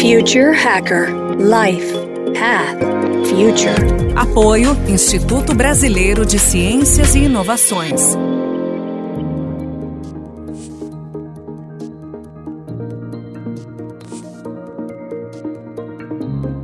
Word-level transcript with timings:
Future 0.00 0.54
Hacker 0.54 1.08
Life 1.36 1.92
Path 2.32 2.80
Future. 3.28 4.16
Apoio 4.16 4.74
Instituto 4.88 5.54
Brasileiro 5.54 6.24
de 6.24 6.38
Ciências 6.38 7.14
e 7.14 7.24
Inovações. 7.24 8.16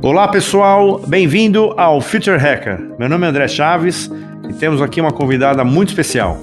Olá 0.01 0.27
pessoal, 0.29 0.99
bem-vindo 1.07 1.75
ao 1.77 2.01
Future 2.01 2.37
Hacker. 2.39 2.95
Meu 2.97 3.07
nome 3.07 3.27
é 3.27 3.29
André 3.29 3.47
Chaves 3.47 4.09
e 4.49 4.53
temos 4.53 4.81
aqui 4.81 4.99
uma 4.99 5.11
convidada 5.11 5.63
muito 5.63 5.89
especial, 5.89 6.39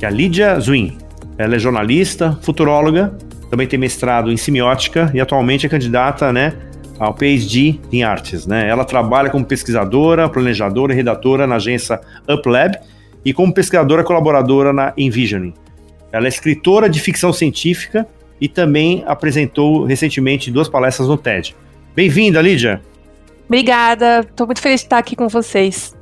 que 0.00 0.04
é 0.04 0.08
a 0.08 0.10
Lídia 0.10 0.58
Zwin. 0.58 0.98
Ela 1.38 1.54
é 1.54 1.58
jornalista, 1.60 2.36
futuróloga, 2.42 3.16
também 3.50 3.66
tem 3.66 3.78
mestrado 3.78 4.30
em 4.30 4.36
semiótica 4.36 5.10
e 5.14 5.20
atualmente 5.20 5.66
é 5.66 5.68
candidata 5.68 6.32
né, 6.32 6.54
ao 6.98 7.14
PhD 7.14 7.78
em 7.92 8.02
artes. 8.02 8.46
Né? 8.46 8.68
Ela 8.68 8.84
trabalha 8.84 9.30
como 9.30 9.44
pesquisadora, 9.44 10.28
planejadora 10.28 10.92
e 10.92 10.96
redatora 10.96 11.46
na 11.46 11.56
agência 11.56 12.00
UpLab 12.28 12.78
e 13.24 13.32
como 13.32 13.52
pesquisadora 13.52 14.04
colaboradora 14.04 14.72
na 14.72 14.92
Envisioning. 14.96 15.54
Ela 16.12 16.26
é 16.26 16.28
escritora 16.28 16.88
de 16.88 17.00
ficção 17.00 17.32
científica 17.32 18.06
e 18.40 18.48
também 18.48 19.04
apresentou 19.06 19.84
recentemente 19.84 20.50
duas 20.50 20.68
palestras 20.68 21.08
no 21.08 21.16
TED. 21.16 21.54
Bem-vinda, 21.94 22.40
Lídia. 22.40 22.80
Obrigada, 23.46 24.20
estou 24.20 24.46
muito 24.46 24.60
feliz 24.60 24.80
de 24.80 24.86
estar 24.86 24.98
aqui 24.98 25.16
com 25.16 25.26
vocês. 25.28 25.96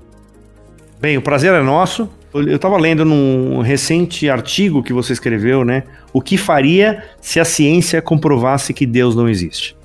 Bem, 1.00 1.16
o 1.16 1.22
prazer 1.22 1.52
é 1.54 1.62
nosso. 1.62 2.10
Eu 2.40 2.56
estava 2.56 2.76
lendo 2.76 3.04
num 3.04 3.60
recente 3.60 4.28
artigo 4.28 4.82
que 4.82 4.92
você 4.92 5.12
escreveu, 5.12 5.64
né? 5.64 5.84
O 6.12 6.20
que 6.20 6.36
faria 6.36 7.04
se 7.20 7.40
a 7.40 7.44
ciência 7.44 8.02
comprovasse 8.02 8.74
que 8.74 8.84
Deus 8.84 9.14
não 9.14 9.28
existe? 9.28 9.76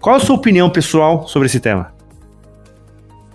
Qual 0.00 0.16
a 0.16 0.20
sua 0.20 0.36
opinião 0.36 0.68
pessoal 0.70 1.26
sobre 1.26 1.46
esse 1.46 1.60
tema? 1.60 1.92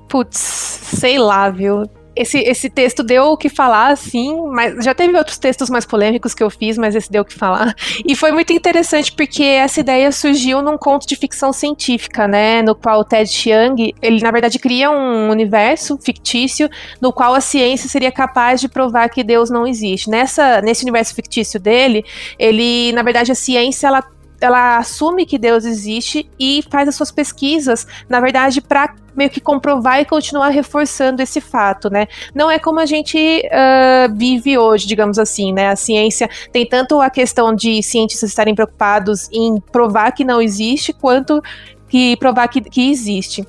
Putz, 0.08 0.38
sei 0.38 1.18
lá, 1.18 1.50
viu? 1.50 1.84
Esse, 2.16 2.38
esse 2.40 2.70
texto 2.70 3.04
deu 3.04 3.26
o 3.26 3.38
que 3.38 3.50
falar, 3.50 3.92
assim, 3.92 4.40
mas 4.52 4.84
já 4.84 4.94
teve 4.94 5.18
outros 5.18 5.38
textos 5.38 5.70
mais 5.70 5.86
polêmicos 5.86 6.34
que 6.34 6.44
eu 6.44 6.50
fiz, 6.50 6.78
mas 6.78 6.96
esse 6.96 7.12
deu 7.12 7.22
o 7.22 7.26
que 7.26 7.34
falar. 7.34 7.76
E 8.06 8.16
foi 8.16 8.32
muito 8.32 8.52
interessante 8.52 9.12
porque 9.12 9.44
essa 9.44 9.80
ideia 9.80 10.12
surgiu 10.12 10.62
num 10.62 10.78
conto 10.78 11.08
de 11.08 11.16
ficção 11.16 11.54
científica, 11.54 12.28
né? 12.28 12.62
No 12.62 12.76
qual 12.76 13.00
o 13.00 13.04
Ted 13.04 13.30
Chiang, 13.30 13.94
ele 14.02 14.22
na 14.22 14.30
verdade 14.30 14.60
cria 14.60 14.92
um 14.92 15.30
universo 15.30 15.98
fictício 15.98 16.70
no 17.00 17.14
qual 17.14 17.34
a 17.34 17.42
ciência 17.42 17.88
seria 17.88 18.12
capaz 18.12 18.60
de 18.60 18.68
provar 18.68 19.10
que 19.10 19.24
Deus 19.24 19.50
não 19.50 19.66
existe. 19.66 20.10
Nessa, 20.10 20.62
nesse 20.62 20.84
universo 20.84 21.16
fictício 21.16 21.60
dele, 21.60 22.04
ele, 22.38 22.92
na 22.92 23.04
verdade, 23.04 23.32
a 23.32 23.36
ciência 23.36 23.88
ela 23.88 24.04
ela 24.44 24.78
assume 24.78 25.26
que 25.26 25.38
Deus 25.38 25.66
existe 25.66 26.30
e 26.40 26.64
faz 26.70 26.88
as 26.90 26.96
suas 26.96 27.12
pesquisas, 27.12 27.88
na 28.10 28.20
verdade, 28.20 28.62
para 28.62 28.94
meio 29.16 29.30
que 29.30 29.40
comprovar 29.40 30.02
e 30.02 30.06
continuar 30.06 30.50
reforçando 30.50 31.22
esse 31.22 31.40
fato, 31.40 31.90
né? 31.90 32.08
Não 32.34 32.50
é 32.50 32.58
como 32.58 32.80
a 32.80 32.86
gente 32.86 33.18
uh, 33.18 34.14
vive 34.16 34.58
hoje, 34.58 34.88
digamos 34.88 35.20
assim, 35.20 35.54
né? 35.54 35.70
A 35.70 35.76
ciência 35.76 36.30
tem 36.52 36.66
tanto 36.66 37.00
a 37.00 37.10
questão 37.10 37.54
de 37.54 37.82
cientistas 37.84 38.30
estarem 38.30 38.56
preocupados 38.56 39.30
em 39.32 39.60
provar 39.72 40.12
que 40.12 40.24
não 40.24 40.42
existe, 40.42 40.92
quanto 40.92 41.42
que 41.88 42.18
provar 42.18 42.48
que, 42.48 42.62
que 42.62 42.90
existe 42.90 43.46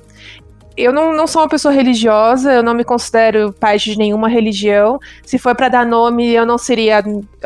eu 0.77 0.91
não, 0.91 1.13
não 1.13 1.25
sou 1.25 1.41
uma 1.41 1.47
pessoa 1.47 1.73
religiosa, 1.73 2.51
eu 2.51 2.63
não 2.63 2.73
me 2.73 2.83
considero 2.83 3.53
parte 3.53 3.91
de 3.91 3.97
nenhuma 3.97 4.27
religião. 4.27 4.99
Se 5.25 5.37
for 5.37 5.55
para 5.55 5.69
dar 5.69 5.85
nome, 5.85 6.31
eu 6.31 6.45
não 6.45 6.57
seria 6.57 7.03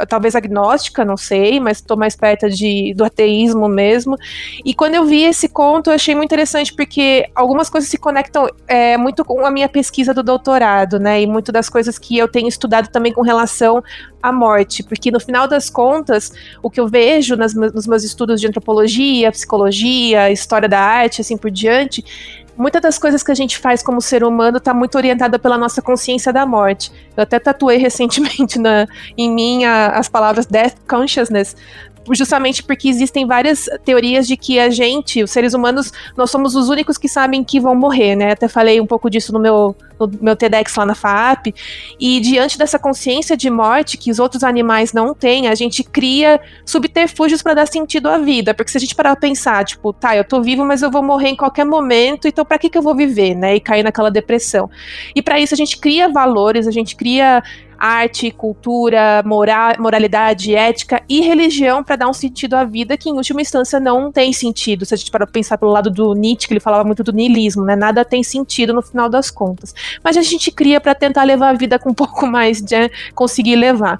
talvez 0.07 0.35
agnóstica, 0.35 1.05
não 1.05 1.15
sei, 1.15 1.59
mas 1.59 1.77
estou 1.77 1.95
mais 1.95 2.15
perto 2.15 2.49
de, 2.49 2.93
do 2.95 3.03
ateísmo 3.03 3.67
mesmo. 3.67 4.15
E 4.65 4.73
quando 4.73 4.95
eu 4.95 5.05
vi 5.05 5.23
esse 5.23 5.47
conto, 5.47 5.89
eu 5.89 5.93
achei 5.93 6.15
muito 6.15 6.29
interessante 6.29 6.73
porque 6.73 7.29
algumas 7.35 7.69
coisas 7.69 7.89
se 7.89 7.97
conectam 7.97 8.49
é, 8.67 8.97
muito 8.97 9.23
com 9.23 9.45
a 9.45 9.51
minha 9.51 9.69
pesquisa 9.69 10.13
do 10.13 10.23
doutorado, 10.23 10.99
né? 10.99 11.21
E 11.21 11.27
muito 11.27 11.51
das 11.51 11.69
coisas 11.69 11.99
que 11.99 12.17
eu 12.17 12.27
tenho 12.27 12.47
estudado 12.47 12.87
também 12.89 13.13
com 13.13 13.21
relação 13.21 13.83
à 14.21 14.31
morte, 14.31 14.83
porque 14.83 15.11
no 15.11 15.19
final 15.19 15.47
das 15.47 15.69
contas, 15.69 16.31
o 16.61 16.69
que 16.69 16.79
eu 16.79 16.87
vejo 16.87 17.35
nas, 17.35 17.53
nos 17.53 17.87
meus 17.87 18.03
estudos 18.03 18.41
de 18.41 18.47
antropologia, 18.47 19.31
psicologia, 19.31 20.31
história 20.31 20.67
da 20.67 20.79
arte, 20.79 21.21
assim 21.21 21.37
por 21.37 21.51
diante, 21.51 22.03
muitas 22.59 22.81
das 22.81 22.99
coisas 22.99 23.23
que 23.23 23.31
a 23.31 23.35
gente 23.35 23.57
faz 23.57 23.81
como 23.81 24.01
ser 24.01 24.23
humano 24.23 24.57
está 24.57 24.73
muito 24.73 24.95
orientada 24.95 25.39
pela 25.39 25.57
nossa 25.57 25.81
consciência 25.81 26.33
da 26.33 26.45
morte. 26.45 26.91
Eu 27.15 27.23
até 27.23 27.39
tatuei 27.39 27.77
recentemente 27.81 28.59
na, 28.59 28.85
em 29.17 29.33
mim 29.33 29.63
a, 29.63 29.87
as 29.91 30.09
palavras 30.09 30.45
Death 30.45 30.75
Consciousness, 30.87 31.55
justamente 32.11 32.61
porque 32.61 32.89
existem 32.89 33.25
várias 33.25 33.69
teorias 33.85 34.27
de 34.27 34.35
que 34.35 34.59
a 34.59 34.69
gente, 34.69 35.23
os 35.23 35.31
seres 35.31 35.53
humanos, 35.53 35.91
nós 36.17 36.29
somos 36.29 36.53
os 36.55 36.67
únicos 36.67 36.97
que 36.97 37.07
sabem 37.07 37.43
que 37.43 37.59
vão 37.59 37.75
morrer, 37.75 38.15
né? 38.15 38.31
Até 38.31 38.47
falei 38.47 38.81
um 38.81 38.87
pouco 38.87 39.09
disso 39.09 39.31
no 39.31 39.39
meu, 39.39 39.75
no 40.07 40.19
meu 40.21 40.35
TEDx 40.35 40.75
lá 40.75 40.85
na 40.85 40.95
FAP. 40.95 41.53
E 41.99 42.19
diante 42.19 42.57
dessa 42.57 42.79
consciência 42.79 43.35
de 43.35 43.49
morte 43.49 43.97
que 43.97 44.11
os 44.11 44.19
outros 44.19 44.43
animais 44.43 44.93
não 44.93 45.13
têm, 45.13 45.47
a 45.47 45.55
gente 45.55 45.83
cria 45.83 46.39
subterfúgios 46.65 47.41
para 47.41 47.53
dar 47.53 47.67
sentido 47.67 48.09
à 48.09 48.17
vida. 48.17 48.53
Porque 48.53 48.71
se 48.71 48.77
a 48.77 48.81
gente 48.81 48.95
parar 48.95 49.15
pra 49.15 49.21
pensar, 49.21 49.63
tipo, 49.65 49.93
tá, 49.93 50.15
eu 50.15 50.23
tô 50.23 50.41
vivo, 50.41 50.65
mas 50.65 50.81
eu 50.81 50.91
vou 50.91 51.03
morrer 51.03 51.29
em 51.29 51.35
qualquer 51.35 51.65
momento, 51.65 52.27
então 52.27 52.45
para 52.45 52.57
que, 52.57 52.69
que 52.69 52.77
eu 52.77 52.81
vou 52.81 52.95
viver, 52.95 53.35
né? 53.35 53.55
E 53.55 53.59
cair 53.59 53.83
naquela 53.83 54.09
depressão. 54.11 54.69
E 55.15 55.21
para 55.21 55.39
isso 55.39 55.53
a 55.53 55.57
gente 55.57 55.77
cria 55.77 56.09
valores, 56.09 56.67
a 56.67 56.71
gente 56.71 56.95
cria 56.95 57.43
arte, 57.79 58.29
cultura, 58.29 59.23
moral, 59.25 59.73
moralidade, 59.79 60.53
ética 60.53 61.01
e 61.07 61.21
religião 61.21 61.81
para 61.81 61.95
dar 61.95 62.09
um 62.09 62.13
sentido 62.13 62.55
à 62.55 62.65
vida 62.65 62.97
que, 62.97 63.09
em 63.09 63.13
última 63.13 63.41
instância, 63.41 63.79
não 63.79 64.11
tem 64.11 64.33
sentido. 64.33 64.85
Se 64.85 64.93
a 64.93 64.97
gente 64.97 65.09
para 65.09 65.25
pensar 65.25 65.57
pelo 65.57 65.71
lado 65.71 65.89
do 65.89 66.13
Nietzsche, 66.13 66.47
que 66.47 66.53
ele 66.53 66.59
falava 66.59 66.83
muito 66.83 67.01
do 67.01 67.13
niilismo, 67.13 67.63
né? 67.63 67.75
Nada 67.75 68.03
tem 68.03 68.21
sentido 68.21 68.73
no 68.73 68.81
final 68.81 69.07
das 69.07 69.31
contas. 69.31 69.73
Mas 70.03 70.17
a 70.17 70.21
gente 70.21 70.51
cria 70.51 70.79
para 70.79 70.95
tentar 70.95 71.23
levar 71.23 71.49
a 71.49 71.53
vida 71.53 71.79
com 71.79 71.89
um 71.89 71.93
pouco 71.95 72.27
mais 72.27 72.61
de 72.61 72.77
né, 72.77 72.89
conseguir 73.13 73.55
levar. 73.55 73.99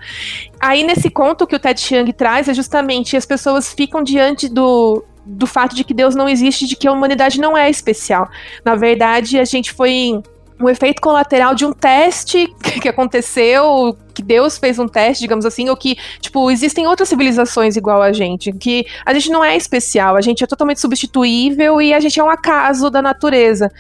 Aí, 0.60 0.84
nesse 0.84 1.10
conto 1.10 1.48
que 1.48 1.56
o 1.56 1.60
Ted 1.60 1.80
Chiang 1.80 2.12
traz, 2.14 2.48
é 2.48 2.54
justamente 2.54 3.16
as 3.16 3.26
pessoas 3.26 3.74
ficam 3.74 4.04
diante 4.04 4.50
do, 4.50 5.04
do 5.26 5.48
fato 5.48 5.76
de 5.76 5.84
que 5.84 5.94
Deus 5.94 6.16
não 6.16 6.28
existe, 6.28 6.68
de 6.68 6.76
que 6.76 6.88
a 6.88 6.92
humanidade 6.92 7.40
não 7.40 7.58
é 7.58 7.70
especial. 7.70 8.30
Na 8.66 8.76
verdade, 8.76 9.40
a 9.40 9.46
gente 9.46 9.72
foi 9.72 10.22
um 10.60 10.68
efeito 10.68 11.02
colateral 11.02 11.56
de 11.56 11.66
um 11.66 11.72
teste 11.72 12.54
que 12.82 12.90
aconteceu, 12.90 13.98
que 14.14 14.22
Deus 14.22 14.58
fez 14.58 14.78
um 14.78 14.88
teste, 14.88 15.22
digamos 15.22 15.46
assim, 15.46 15.70
ou 15.70 15.78
que, 15.78 15.98
tipo, 16.20 16.52
existem 16.52 16.86
outras 16.86 17.08
civilizações 17.08 17.78
igual 17.78 18.02
a 18.02 18.12
gente, 18.12 18.52
que 18.52 18.86
a 19.06 19.14
gente 19.14 19.30
não 19.30 19.44
é 19.44 19.56
especial, 19.56 20.18
a 20.18 20.22
gente 20.22 20.44
é 20.44 20.48
totalmente 20.48 20.82
substituível 20.82 21.82
e 21.82 21.94
a 21.94 22.00
gente 22.00 22.20
é 22.20 22.24
um 22.24 22.30
acaso 22.30 22.90
da 22.90 23.02
natureza 23.02 23.72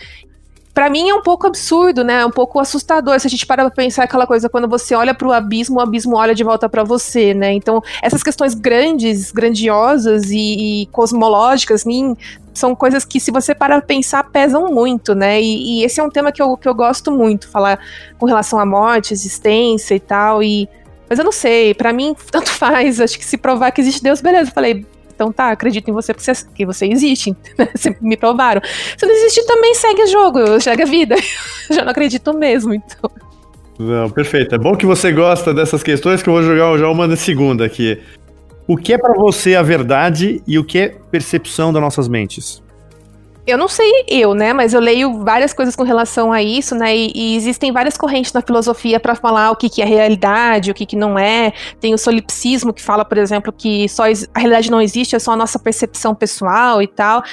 para 0.79 0.90
mim 0.90 1.09
é 1.09 1.13
um 1.13 1.22
pouco 1.22 1.45
absurdo, 1.45 2.06
né? 2.06 2.22
É 2.22 2.25
um 2.25 2.31
pouco 2.31 2.57
assustador 2.57 3.19
se 3.19 3.28
a 3.28 3.29
gente 3.29 3.45
para 3.45 3.66
pra 3.66 3.69
pensar 3.69 4.06
aquela 4.06 4.25
coisa 4.25 4.47
quando 4.47 4.66
você 4.66 4.95
olha 4.95 5.13
para 5.13 5.28
o 5.28 5.34
abismo, 5.34 5.75
o 5.75 5.81
abismo 5.81 6.16
olha 6.16 6.34
de 6.34 6.41
volta 6.41 6.69
para 6.69 6.85
você, 6.85 7.34
né? 7.34 7.51
Então, 7.51 7.84
essas 8.01 8.23
questões 8.23 8.53
grandes, 8.53 9.29
grandiosas 9.29 10.31
e, 10.31 10.84
e 10.84 10.85
cosmológicas, 10.85 11.84
mim, 11.84 12.16
são 12.53 12.73
coisas 12.73 13.03
que, 13.03 13.19
se 13.19 13.29
você 13.29 13.53
para 13.53 13.81
pensar, 13.81 14.23
pesam 14.31 14.73
muito, 14.73 15.13
né? 15.13 15.41
E, 15.41 15.81
e, 15.81 15.84
esse 15.84 16.00
é 16.00 16.03
um 16.03 16.09
tema 16.09 16.31
que 16.31 16.41
eu, 16.41 16.56
que 16.56 16.69
eu 16.69 16.73
gosto 16.73 17.11
muito, 17.11 17.50
falar 17.50 17.78
com 18.17 18.25
relação 18.25 18.57
à 18.57 18.66
morte, 18.66 19.13
existência 19.13 19.96
e 19.96 20.00
tal. 20.00 20.41
E, 20.41 20.69
mas 21.09 21.19
eu 21.19 21.25
não 21.25 21.34
sei, 21.34 21.73
para 21.73 21.91
mim, 21.91 22.16
tanto 22.31 22.51
faz. 22.51 23.01
Acho 23.01 23.19
que 23.19 23.25
se 23.25 23.35
provar 23.35 23.72
que 23.72 23.81
existe 23.81 24.01
Deus, 24.01 24.22
beleza. 24.22 24.50
Eu 24.50 24.53
falei, 24.53 24.85
então 25.19 25.34
tá, 25.34 25.52
acredito 25.52 25.90
em 25.90 25.94
você 25.94 26.13
porque 26.13 26.34
você, 26.34 26.47
que 26.56 26.66
você 26.66 26.85
existe. 26.85 27.35
Né? 27.57 27.68
Você 27.75 27.94
me 28.00 28.16
provaram. 28.16 28.62
Se 28.97 29.06
não 29.06 29.13
existir, 29.13 29.44
também 29.46 29.75
segue 29.75 30.03
o 30.03 30.07
jogo, 30.07 30.62
segue 30.62 30.84
a 30.84 30.85
vida. 30.85 31.16
Já 31.69 31.84
não 31.84 31.91
acredito 31.91 32.34
mesmo, 32.34 32.74
então. 32.74 33.12
Não, 33.78 34.09
perfeito. 34.09 34.56
É 34.56 34.58
bom 34.58 34.75
que 34.75 34.85
você 34.85 35.12
gosta 35.12 35.53
dessas 35.53 35.84
questões 35.84 36.22
que 36.22 36.29
eu 36.29 36.34
vou 36.34 36.44
jogar 36.44 36.78
já 36.78 36.90
uma 36.90 37.13
segunda 37.16 37.66
aqui. 37.66 38.02
O 38.68 38.78
que 38.78 38.94
é 38.94 38.97
para 38.97 39.13
você 39.13 39.56
a 39.56 39.62
verdade 39.62 40.41
e 40.47 40.58
o 40.58 40.63
que 40.63 40.79
é 40.79 40.90
percepção 41.12 41.74
das 41.74 41.81
nossas 41.81 42.08
mentes? 42.08 42.62
Eu 43.49 43.57
não 43.57 43.67
sei 43.67 44.05
eu, 44.07 44.34
né? 44.34 44.53
Mas 44.53 44.73
eu 44.73 44.79
leio 44.79 45.23
várias 45.23 45.53
coisas 45.53 45.75
com 45.75 45.84
relação 45.84 46.31
a 46.31 46.41
isso, 46.41 46.75
né? 46.75 46.96
E, 46.96 47.11
e 47.13 47.35
existem 47.35 47.72
várias 47.72 47.97
correntes 47.97 48.31
na 48.34 48.41
filosofia 48.41 48.99
para 48.99 49.16
falar 49.16 49.51
o 49.51 49.55
que, 49.55 49.69
que 49.69 49.81
é 49.81 49.85
realidade, 49.85 50.72
o 50.72 50.73
que, 50.73 50.85
que 50.85 50.96
não 50.96 51.17
é. 51.17 51.53
Tem 51.79 51.93
o 51.93 51.97
solipsismo 51.97 52.73
que 52.73 52.81
fala, 52.81 53.03
por 53.03 53.17
exemplo, 53.17 53.51
que 53.51 53.87
só 53.90 54.03
a 54.03 54.40
realidade 54.40 54.72
não 54.72 54.81
existe, 54.81 55.16
é 55.16 55.19
só 55.19 55.31
a 55.31 55.35
nossa 55.35 55.57
percepção 55.59 56.13
pessoal 56.16 56.81
e 56.81 56.87
tal. 56.87 57.23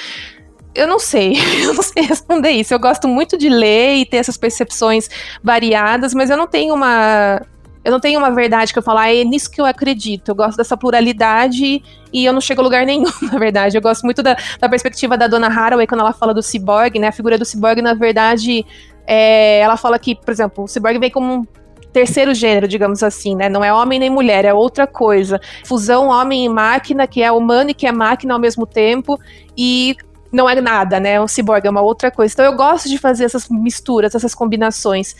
Eu 0.73 0.87
não 0.87 0.99
sei, 0.99 1.33
eu 1.63 1.73
não 1.73 1.83
sei 1.83 2.03
responder 2.03 2.51
isso. 2.51 2.73
Eu 2.73 2.79
gosto 2.79 3.07
muito 3.07 3.37
de 3.37 3.49
ler 3.49 3.95
e 3.95 4.05
ter 4.05 4.17
essas 4.17 4.37
percepções 4.37 5.09
variadas, 5.43 6.13
mas 6.13 6.29
eu 6.29 6.37
não 6.37 6.47
tenho 6.47 6.73
uma 6.73 7.41
eu 7.87 7.91
não 7.91 8.01
tenho 8.01 8.19
uma 8.19 8.29
verdade 8.29 8.73
que 8.73 8.79
eu 8.79 8.83
falar, 8.83 9.03
ah, 9.03 9.15
é 9.15 9.23
nisso 9.23 9.49
que 9.49 9.61
eu 9.61 9.65
acredito. 9.65 10.27
Eu 10.27 10.35
gosto 10.35 10.57
dessa 10.57 10.75
pluralidade 10.75 11.81
e 12.11 12.25
eu 12.25 12.33
não 12.33 12.41
chego 12.41 12.59
a 12.59 12.63
lugar 12.65 12.85
nenhum, 12.85 13.09
na 13.31 13.39
verdade. 13.39 13.77
Eu 13.77 13.81
gosto 13.81 14.03
muito 14.03 14.21
da, 14.21 14.35
da 14.59 14.67
perspectiva 14.67 15.17
da 15.17 15.25
Dona 15.25 15.47
Haraway 15.47 15.87
quando 15.87 16.01
ela 16.01 16.11
fala 16.11 16.33
do 16.33 16.43
cyborg, 16.43 16.99
né? 16.99 17.07
A 17.07 17.11
figura 17.13 17.37
do 17.37 17.45
cyborg, 17.45 17.81
na 17.81 17.93
verdade, 17.93 18.65
é, 19.07 19.59
ela 19.59 19.77
fala 19.77 19.97
que, 19.97 20.15
por 20.15 20.29
exemplo, 20.29 20.65
o 20.65 20.67
cyborg 20.67 20.99
vem 20.99 21.09
como 21.09 21.33
um 21.33 21.45
terceiro 21.93 22.33
gênero, 22.33 22.67
digamos 22.67 23.01
assim, 23.01 23.37
né? 23.37 23.47
Não 23.47 23.63
é 23.63 23.71
homem 23.71 23.99
nem 23.99 24.09
mulher, 24.09 24.43
é 24.43 24.53
outra 24.53 24.85
coisa. 24.85 25.39
Fusão 25.63 26.09
homem 26.09 26.43
e 26.43 26.49
máquina, 26.49 27.07
que 27.07 27.23
é 27.23 27.31
humano 27.31 27.69
e 27.69 27.73
que 27.73 27.87
é 27.87 27.91
máquina 27.93 28.33
ao 28.33 28.39
mesmo 28.39 28.65
tempo. 28.65 29.17
E 29.57 29.95
não 30.29 30.49
é 30.49 30.59
nada, 30.59 30.99
né? 30.99 31.21
Um 31.21 31.27
ciborgue, 31.27 31.67
é 31.67 31.71
uma 31.71 31.81
outra 31.81 32.11
coisa. 32.11 32.33
Então 32.33 32.45
eu 32.45 32.57
gosto 32.57 32.89
de 32.89 32.97
fazer 32.97 33.23
essas 33.23 33.47
misturas, 33.47 34.13
essas 34.13 34.35
combinações. 34.35 35.15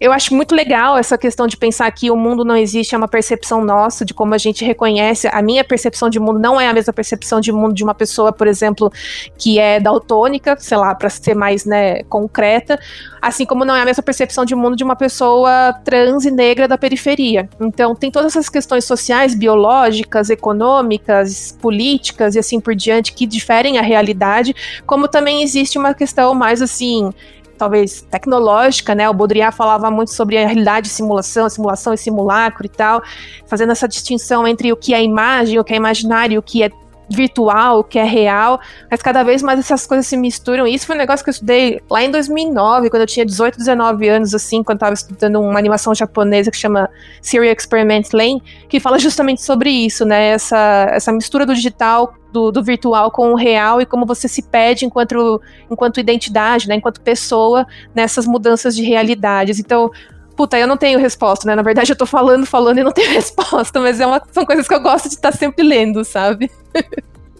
Eu 0.00 0.12
acho 0.12 0.32
muito 0.32 0.54
legal 0.54 0.96
essa 0.96 1.18
questão 1.18 1.48
de 1.48 1.56
pensar 1.56 1.90
que 1.90 2.08
o 2.08 2.16
mundo 2.16 2.44
não 2.44 2.56
existe, 2.56 2.94
é 2.94 2.98
uma 2.98 3.08
percepção 3.08 3.64
nossa, 3.64 4.04
de 4.04 4.14
como 4.14 4.32
a 4.32 4.38
gente 4.38 4.64
reconhece. 4.64 5.28
A 5.32 5.42
minha 5.42 5.64
percepção 5.64 6.08
de 6.08 6.20
mundo 6.20 6.38
não 6.38 6.60
é 6.60 6.68
a 6.68 6.72
mesma 6.72 6.92
percepção 6.92 7.40
de 7.40 7.50
mundo 7.50 7.74
de 7.74 7.82
uma 7.82 7.94
pessoa, 7.94 8.32
por 8.32 8.46
exemplo, 8.46 8.92
que 9.36 9.58
é 9.58 9.80
daltônica, 9.80 10.56
sei 10.60 10.78
lá, 10.78 10.94
para 10.94 11.10
ser 11.10 11.34
mais 11.34 11.64
né, 11.64 12.04
concreta, 12.04 12.78
assim 13.20 13.44
como 13.44 13.64
não 13.64 13.74
é 13.74 13.82
a 13.82 13.84
mesma 13.84 14.02
percepção 14.02 14.44
de 14.44 14.54
mundo 14.54 14.76
de 14.76 14.84
uma 14.84 14.94
pessoa 14.94 15.72
trans 15.84 16.24
e 16.24 16.30
negra 16.30 16.68
da 16.68 16.78
periferia. 16.78 17.48
Então, 17.60 17.92
tem 17.96 18.08
todas 18.08 18.36
essas 18.36 18.48
questões 18.48 18.84
sociais, 18.84 19.34
biológicas, 19.34 20.30
econômicas, 20.30 21.58
políticas 21.60 22.36
e 22.36 22.38
assim 22.38 22.60
por 22.60 22.74
diante 22.74 23.12
que 23.12 23.26
diferem 23.26 23.78
a 23.78 23.82
realidade, 23.82 24.54
como 24.86 25.08
também 25.08 25.42
existe 25.42 25.76
uma 25.76 25.92
questão 25.92 26.34
mais 26.34 26.62
assim 26.62 27.10
talvez 27.58 28.02
tecnológica, 28.02 28.94
né? 28.94 29.08
O 29.08 29.12
Baudrillard 29.12 29.56
falava 29.56 29.90
muito 29.90 30.12
sobre 30.12 30.38
a 30.38 30.46
realidade 30.46 30.88
simulação, 30.88 31.48
simulação 31.48 31.92
e 31.92 31.98
simulacro 31.98 32.64
e 32.64 32.68
tal, 32.68 33.02
fazendo 33.46 33.72
essa 33.72 33.88
distinção 33.88 34.46
entre 34.46 34.72
o 34.72 34.76
que 34.76 34.94
é 34.94 35.02
imagem, 35.02 35.58
o 35.58 35.64
que 35.64 35.72
é 35.72 35.76
imaginário, 35.76 36.38
o 36.38 36.42
que 36.42 36.62
é 36.62 36.70
virtual, 37.08 37.80
o 37.80 37.84
que 37.84 37.98
é 37.98 38.04
real, 38.04 38.60
mas 38.90 39.00
cada 39.00 39.22
vez 39.22 39.42
mais 39.42 39.58
essas 39.58 39.86
coisas 39.86 40.06
se 40.06 40.16
misturam. 40.16 40.66
E 40.66 40.74
isso 40.74 40.86
foi 40.86 40.94
um 40.94 40.98
negócio 40.98 41.24
que 41.24 41.30
eu 41.30 41.32
estudei 41.32 41.80
lá 41.90 42.02
em 42.02 42.10
2009, 42.10 42.90
quando 42.90 43.02
eu 43.02 43.06
tinha 43.06 43.24
18, 43.24 43.56
19 43.56 44.08
anos, 44.08 44.34
assim, 44.34 44.62
quando 44.62 44.76
eu 44.76 44.86
estava 44.86 44.94
estudando 44.94 45.40
uma 45.40 45.58
animação 45.58 45.94
japonesa 45.94 46.50
que 46.50 46.56
chama 46.56 46.88
Serial 47.22 47.54
Experiment 47.54 48.04
Lane, 48.12 48.42
que 48.68 48.78
fala 48.78 48.98
justamente 48.98 49.42
sobre 49.42 49.70
isso, 49.70 50.04
né? 50.04 50.28
Essa, 50.28 50.88
essa 50.90 51.12
mistura 51.12 51.46
do 51.46 51.54
digital 51.54 52.14
do, 52.32 52.50
do, 52.50 52.62
virtual 52.62 53.10
com 53.10 53.32
o 53.32 53.36
real 53.36 53.80
e 53.80 53.86
como 53.86 54.04
você 54.04 54.28
se 54.28 54.42
pede 54.42 54.84
enquanto, 54.84 55.40
enquanto 55.70 56.00
identidade, 56.00 56.68
né, 56.68 56.74
enquanto 56.74 57.00
pessoa 57.00 57.66
nessas 57.94 58.26
mudanças 58.26 58.76
de 58.76 58.82
realidades. 58.82 59.58
Então, 59.58 59.90
puta, 60.36 60.58
eu 60.58 60.66
não 60.66 60.76
tenho 60.76 60.98
resposta, 60.98 61.46
né? 61.46 61.54
Na 61.54 61.62
verdade, 61.62 61.92
eu 61.92 61.96
tô 61.96 62.06
falando, 62.06 62.46
falando 62.46 62.78
e 62.78 62.82
não 62.84 62.92
tenho 62.92 63.10
resposta, 63.14 63.80
mas 63.80 64.00
é 64.00 64.06
uma, 64.06 64.22
são 64.30 64.44
coisas 64.44 64.68
que 64.68 64.74
eu 64.74 64.80
gosto 64.80 65.08
de 65.08 65.14
estar 65.14 65.32
sempre 65.32 65.64
lendo, 65.64 66.04
sabe? 66.04 66.50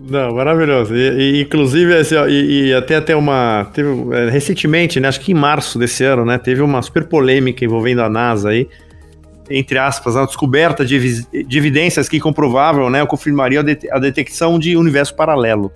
Não, 0.01 0.35
maravilhoso. 0.35 0.95
E, 0.95 1.39
e 1.39 1.43
inclusive, 1.43 1.95
assim, 1.95 2.17
ó, 2.17 2.27
e, 2.27 2.69
e, 2.69 2.75
até 2.75 2.97
até 2.97 3.17
uma. 3.17 3.69
Teve, 3.73 3.89
é, 4.15 4.31
recentemente, 4.31 5.01
né? 5.01 5.09
Acho 5.09 5.21
que 5.21 5.33
em 5.33 5.35
março 5.35 5.79
desse 5.79 6.05
ano, 6.05 6.25
né? 6.25 6.39
Teve 6.39 6.63
uma 6.63 6.81
super 6.83 7.05
polêmica 7.05 7.65
envolvendo 7.65 8.03
a 8.03 8.09
NASA 8.09 8.51
aí 8.51 8.69
entre 9.51 9.79
aspas, 9.79 10.17
a 10.17 10.25
descoberta 10.25 10.85
de, 10.85 11.25
de 11.45 11.59
evidências 11.59 12.09
que 12.09 12.21
comprovavam, 12.21 12.91
né, 12.91 13.03
ou 13.03 13.09
confirmariam 13.09 13.61
a, 13.61 13.65
de, 13.65 13.79
a, 13.91 13.99
detecção 13.99 14.59
de 14.59 14.77
universo 14.77 15.15
paralelo. 15.15 15.73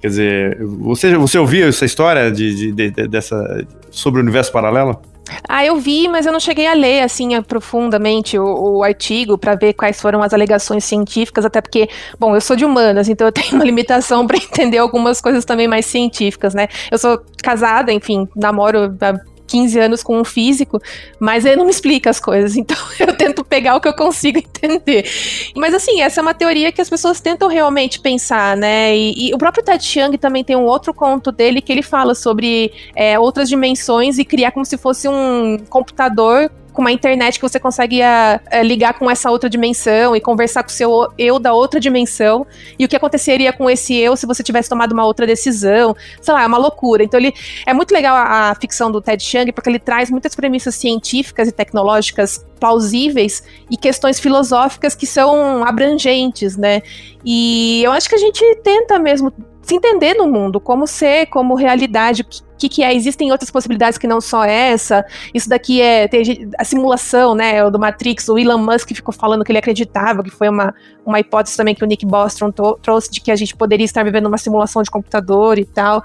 Quer 0.00 0.08
dizer, 0.08 0.58
você, 0.60 1.16
você 1.16 1.38
ouviu 1.38 1.68
essa 1.68 1.84
história 1.84 2.30
de, 2.30 2.72
de, 2.72 2.90
de, 2.90 3.08
dessa, 3.08 3.66
sobre 3.90 4.20
o 4.20 4.22
universo 4.22 4.52
paralelo? 4.52 5.00
Ah, 5.48 5.64
eu 5.64 5.76
vi, 5.76 6.06
mas 6.06 6.24
eu 6.24 6.32
não 6.32 6.38
cheguei 6.38 6.66
a 6.66 6.74
ler 6.74 7.02
assim 7.02 7.40
profundamente 7.42 8.38
o, 8.38 8.76
o 8.78 8.82
artigo 8.84 9.36
para 9.36 9.56
ver 9.56 9.72
quais 9.72 10.00
foram 10.00 10.22
as 10.22 10.32
alegações 10.32 10.84
científicas, 10.84 11.44
até 11.44 11.60
porque, 11.60 11.88
bom, 12.18 12.34
eu 12.34 12.40
sou 12.40 12.54
de 12.54 12.64
humanas, 12.64 13.08
então 13.08 13.26
eu 13.26 13.32
tenho 13.32 13.54
uma 13.54 13.64
limitação 13.66 14.26
para 14.26 14.36
entender 14.36 14.78
algumas 14.78 15.20
coisas 15.20 15.44
também 15.44 15.66
mais 15.66 15.86
científicas, 15.86 16.54
né? 16.54 16.68
Eu 16.90 16.98
sou 16.98 17.20
casada, 17.42 17.92
enfim, 17.92 18.28
namoro 18.36 18.96
há 19.00 19.14
15 19.46 19.78
anos 19.78 20.02
com 20.02 20.18
um 20.20 20.24
físico, 20.24 20.80
mas 21.18 21.44
ele 21.44 21.56
não 21.56 21.64
me 21.64 21.70
explica 21.70 22.10
as 22.10 22.20
coisas, 22.20 22.56
então 22.58 22.76
eu 22.98 23.14
tento 23.16 23.44
pegar 23.44 23.76
o 23.76 23.80
que 23.80 23.88
eu 23.88 23.94
consigo 23.94 24.38
entender. 24.56 25.08
Mas 25.54 25.74
assim, 25.74 26.00
essa 26.00 26.20
é 26.20 26.22
uma 26.22 26.34
teoria 26.34 26.72
que 26.72 26.80
as 26.80 26.90
pessoas 26.90 27.20
tentam 27.20 27.48
realmente 27.48 28.00
pensar, 28.00 28.56
né? 28.56 28.96
E, 28.96 29.28
e 29.28 29.34
o 29.34 29.38
próprio 29.38 29.64
Ted 29.64 29.82
Chiang 29.84 30.16
também 30.18 30.44
tem 30.44 30.56
um 30.56 30.64
outro 30.64 30.92
conto 30.92 31.30
dele 31.30 31.60
que 31.60 31.72
ele 31.72 31.82
fala 31.82 32.14
sobre 32.14 32.72
é, 32.94 33.18
outras 33.18 33.48
dimensões 33.48 34.18
e 34.18 34.24
criar 34.24 34.50
como 34.50 34.64
se 34.64 34.76
fosse 34.76 35.08
um 35.08 35.58
computador 35.68 36.50
com 36.76 36.82
uma 36.82 36.92
internet 36.92 37.40
que 37.40 37.42
você 37.42 37.58
consegue 37.58 38.00
uh, 38.02 38.62
ligar 38.62 38.98
com 38.98 39.10
essa 39.10 39.30
outra 39.30 39.48
dimensão 39.48 40.14
e 40.14 40.20
conversar 40.20 40.62
com 40.62 40.68
o 40.68 40.72
seu 40.72 41.08
eu 41.16 41.38
da 41.38 41.54
outra 41.54 41.80
dimensão. 41.80 42.46
E 42.78 42.84
o 42.84 42.88
que 42.88 42.94
aconteceria 42.94 43.50
com 43.50 43.68
esse 43.70 43.96
eu 43.96 44.14
se 44.14 44.26
você 44.26 44.42
tivesse 44.42 44.68
tomado 44.68 44.92
uma 44.92 45.06
outra 45.06 45.26
decisão. 45.26 45.96
Sei 46.20 46.34
lá, 46.34 46.42
é 46.42 46.46
uma 46.46 46.58
loucura. 46.58 47.02
Então 47.02 47.18
ele 47.18 47.32
é 47.64 47.72
muito 47.72 47.92
legal 47.92 48.14
a, 48.14 48.50
a 48.50 48.54
ficção 48.54 48.92
do 48.92 49.00
Ted 49.00 49.22
Chiang 49.22 49.50
porque 49.52 49.70
ele 49.70 49.78
traz 49.78 50.10
muitas 50.10 50.34
premissas 50.34 50.74
científicas 50.74 51.48
e 51.48 51.52
tecnológicas 51.52 52.44
plausíveis 52.60 53.42
e 53.70 53.76
questões 53.76 54.20
filosóficas 54.20 54.94
que 54.94 55.06
são 55.06 55.64
abrangentes, 55.64 56.56
né? 56.56 56.82
E 57.24 57.82
eu 57.82 57.92
acho 57.92 58.08
que 58.08 58.14
a 58.14 58.18
gente 58.18 58.44
tenta 58.62 58.98
mesmo 58.98 59.32
se 59.66 59.74
entender 59.74 60.14
no 60.14 60.28
mundo, 60.28 60.60
como 60.60 60.86
ser, 60.86 61.26
como 61.26 61.56
realidade, 61.56 62.22
o 62.22 62.56
que, 62.56 62.68
que 62.68 62.84
é, 62.84 62.94
existem 62.94 63.32
outras 63.32 63.50
possibilidades 63.50 63.98
que 63.98 64.06
não 64.06 64.20
só 64.20 64.44
essa, 64.44 65.04
isso 65.34 65.48
daqui 65.48 65.82
é 65.82 66.08
a 66.56 66.64
simulação, 66.64 67.34
né, 67.34 67.68
do 67.68 67.76
Matrix, 67.76 68.28
o 68.28 68.38
Elon 68.38 68.58
Musk 68.58 68.92
ficou 68.94 69.12
falando 69.12 69.44
que 69.44 69.50
ele 69.50 69.58
acreditava, 69.58 70.22
que 70.22 70.30
foi 70.30 70.48
uma, 70.48 70.72
uma 71.04 71.18
hipótese 71.18 71.56
também 71.56 71.74
que 71.74 71.82
o 71.82 71.86
Nick 71.86 72.06
Bostrom 72.06 72.52
trouxe 72.80 73.10
de 73.10 73.20
que 73.20 73.32
a 73.32 73.36
gente 73.36 73.56
poderia 73.56 73.84
estar 73.84 74.04
vivendo 74.04 74.26
uma 74.26 74.38
simulação 74.38 74.84
de 74.84 74.90
computador 74.90 75.58
e 75.58 75.64
tal, 75.64 76.00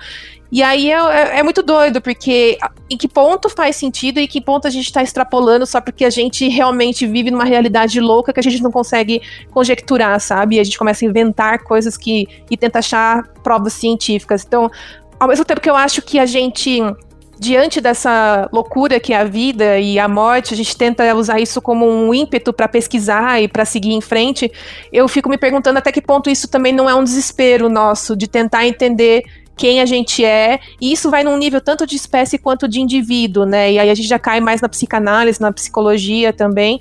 e 0.51 0.61
aí 0.61 0.91
é, 0.91 0.95
é, 0.95 1.39
é, 1.39 1.43
muito 1.43 1.63
doido, 1.63 2.01
porque 2.01 2.57
em 2.89 2.97
que 2.97 3.07
ponto 3.07 3.47
faz 3.47 3.77
sentido 3.77 4.19
e 4.19 4.23
em 4.23 4.27
que 4.27 4.41
ponto 4.41 4.67
a 4.67 4.69
gente 4.69 4.85
está 4.85 5.01
extrapolando 5.01 5.65
só 5.65 5.79
porque 5.79 6.03
a 6.03 6.09
gente 6.09 6.49
realmente 6.49 7.07
vive 7.07 7.31
numa 7.31 7.45
realidade 7.45 8.01
louca 8.01 8.33
que 8.33 8.39
a 8.39 8.43
gente 8.43 8.61
não 8.61 8.71
consegue 8.71 9.21
conjecturar, 9.51 10.19
sabe? 10.19 10.57
E 10.57 10.59
a 10.59 10.63
gente 10.63 10.77
começa 10.77 11.05
a 11.05 11.07
inventar 11.07 11.63
coisas 11.63 11.95
que 11.95 12.27
e 12.49 12.57
tenta 12.57 12.79
achar 12.79 13.27
provas 13.41 13.71
científicas. 13.71 14.43
Então, 14.45 14.69
ao 15.17 15.29
mesmo 15.29 15.45
tempo 15.45 15.61
que 15.61 15.69
eu 15.69 15.75
acho 15.75 16.01
que 16.01 16.19
a 16.19 16.25
gente 16.25 16.81
diante 17.39 17.81
dessa 17.81 18.47
loucura 18.53 18.99
que 18.99 19.13
é 19.13 19.17
a 19.17 19.23
vida 19.23 19.79
e 19.79 19.97
a 19.97 20.07
morte, 20.07 20.53
a 20.53 20.57
gente 20.57 20.77
tenta 20.77 21.15
usar 21.15 21.39
isso 21.39 21.59
como 21.59 21.87
um 21.89 22.13
ímpeto 22.13 22.53
para 22.53 22.67
pesquisar 22.67 23.41
e 23.41 23.47
para 23.47 23.65
seguir 23.65 23.93
em 23.93 24.01
frente. 24.01 24.51
Eu 24.93 25.07
fico 25.07 25.27
me 25.27 25.39
perguntando 25.39 25.79
até 25.79 25.91
que 25.91 26.01
ponto 26.01 26.29
isso 26.29 26.47
também 26.47 26.71
não 26.71 26.87
é 26.87 26.93
um 26.93 27.03
desespero 27.03 27.67
nosso 27.67 28.15
de 28.15 28.27
tentar 28.27 28.67
entender 28.67 29.23
quem 29.61 29.79
a 29.79 29.85
gente 29.85 30.25
é, 30.25 30.59
e 30.81 30.91
isso 30.91 31.11
vai 31.11 31.23
num 31.23 31.37
nível 31.37 31.61
tanto 31.61 31.85
de 31.85 31.95
espécie 31.95 32.39
quanto 32.39 32.67
de 32.67 32.81
indivíduo, 32.81 33.45
né? 33.45 33.71
E 33.71 33.77
aí 33.77 33.91
a 33.91 33.93
gente 33.93 34.07
já 34.07 34.17
cai 34.17 34.41
mais 34.41 34.59
na 34.59 34.67
psicanálise, 34.67 35.39
na 35.39 35.51
psicologia 35.51 36.33
também. 36.33 36.79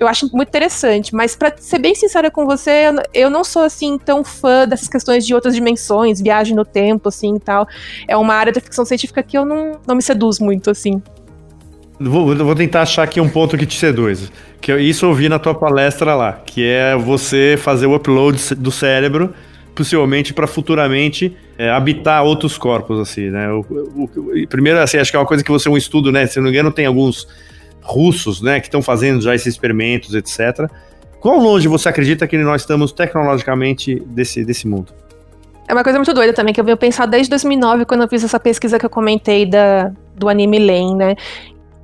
Eu 0.00 0.08
acho 0.08 0.30
muito 0.32 0.48
interessante, 0.48 1.14
mas 1.14 1.36
para 1.36 1.54
ser 1.58 1.78
bem 1.78 1.94
sincera 1.94 2.30
com 2.30 2.46
você, 2.46 2.84
eu 3.12 3.28
não 3.28 3.44
sou 3.44 3.60
assim 3.60 3.98
tão 3.98 4.24
fã 4.24 4.66
dessas 4.66 4.88
questões 4.88 5.26
de 5.26 5.34
outras 5.34 5.54
dimensões, 5.54 6.18
viagem 6.18 6.56
no 6.56 6.64
tempo, 6.64 7.10
assim 7.10 7.38
tal. 7.38 7.68
É 8.08 8.16
uma 8.16 8.32
área 8.32 8.54
da 8.54 8.60
ficção 8.60 8.86
científica 8.86 9.22
que 9.22 9.36
eu 9.36 9.44
não, 9.44 9.72
não 9.86 9.94
me 9.94 10.02
seduz 10.02 10.38
muito, 10.38 10.70
assim. 10.70 11.02
Vou, 12.00 12.34
vou, 12.34 12.54
tentar 12.54 12.82
achar 12.82 13.02
aqui 13.02 13.20
um 13.20 13.28
ponto 13.28 13.58
que 13.58 13.66
te 13.66 13.78
seduz. 13.78 14.32
Que 14.62 14.72
eu, 14.72 14.80
isso 14.80 15.04
eu 15.04 15.12
vi 15.12 15.28
na 15.28 15.38
tua 15.38 15.54
palestra 15.54 16.14
lá, 16.14 16.32
que 16.32 16.64
é 16.64 16.96
você 16.96 17.58
fazer 17.58 17.84
o 17.84 17.94
upload 17.94 18.54
do 18.54 18.72
cérebro 18.72 19.34
possivelmente 19.74 20.32
para 20.32 20.46
futuramente 20.46 21.36
é, 21.58 21.70
habitar 21.70 22.24
outros 22.24 22.58
corpos, 22.58 22.98
assim, 23.00 23.30
né? 23.30 23.50
O, 23.50 23.60
o, 23.60 24.04
o, 24.04 24.48
primeiro, 24.48 24.78
assim, 24.80 24.98
acho 24.98 25.10
que 25.10 25.16
é 25.16 25.20
uma 25.20 25.26
coisa 25.26 25.42
que 25.42 25.50
você, 25.50 25.68
um 25.68 25.76
estudo, 25.76 26.10
né? 26.10 26.26
Se 26.26 26.36
não 26.38 26.44
me 26.44 26.50
engano, 26.50 26.72
tem 26.72 26.86
alguns 26.86 27.26
russos, 27.84 28.40
né, 28.40 28.60
que 28.60 28.66
estão 28.66 28.80
fazendo 28.80 29.20
já 29.20 29.34
esses 29.34 29.48
experimentos, 29.48 30.14
etc. 30.14 30.70
Quão 31.20 31.38
longe 31.38 31.68
você 31.68 31.88
acredita 31.88 32.26
que 32.26 32.36
nós 32.38 32.62
estamos 32.62 32.92
tecnologicamente 32.92 34.00
desse, 34.06 34.44
desse 34.44 34.66
mundo? 34.66 34.92
É 35.68 35.72
uma 35.72 35.84
coisa 35.84 35.98
muito 35.98 36.12
doida 36.12 36.32
também, 36.32 36.52
que 36.52 36.60
eu 36.60 36.64
venho 36.64 36.76
pensar 36.76 37.06
desde 37.06 37.30
2009, 37.30 37.84
quando 37.84 38.02
eu 38.02 38.08
fiz 38.08 38.24
essa 38.24 38.40
pesquisa 38.40 38.78
que 38.78 38.84
eu 38.84 38.90
comentei 38.90 39.46
da, 39.46 39.92
do 40.16 40.28
anime 40.28 40.58
Lane, 40.58 40.94
né? 40.94 41.14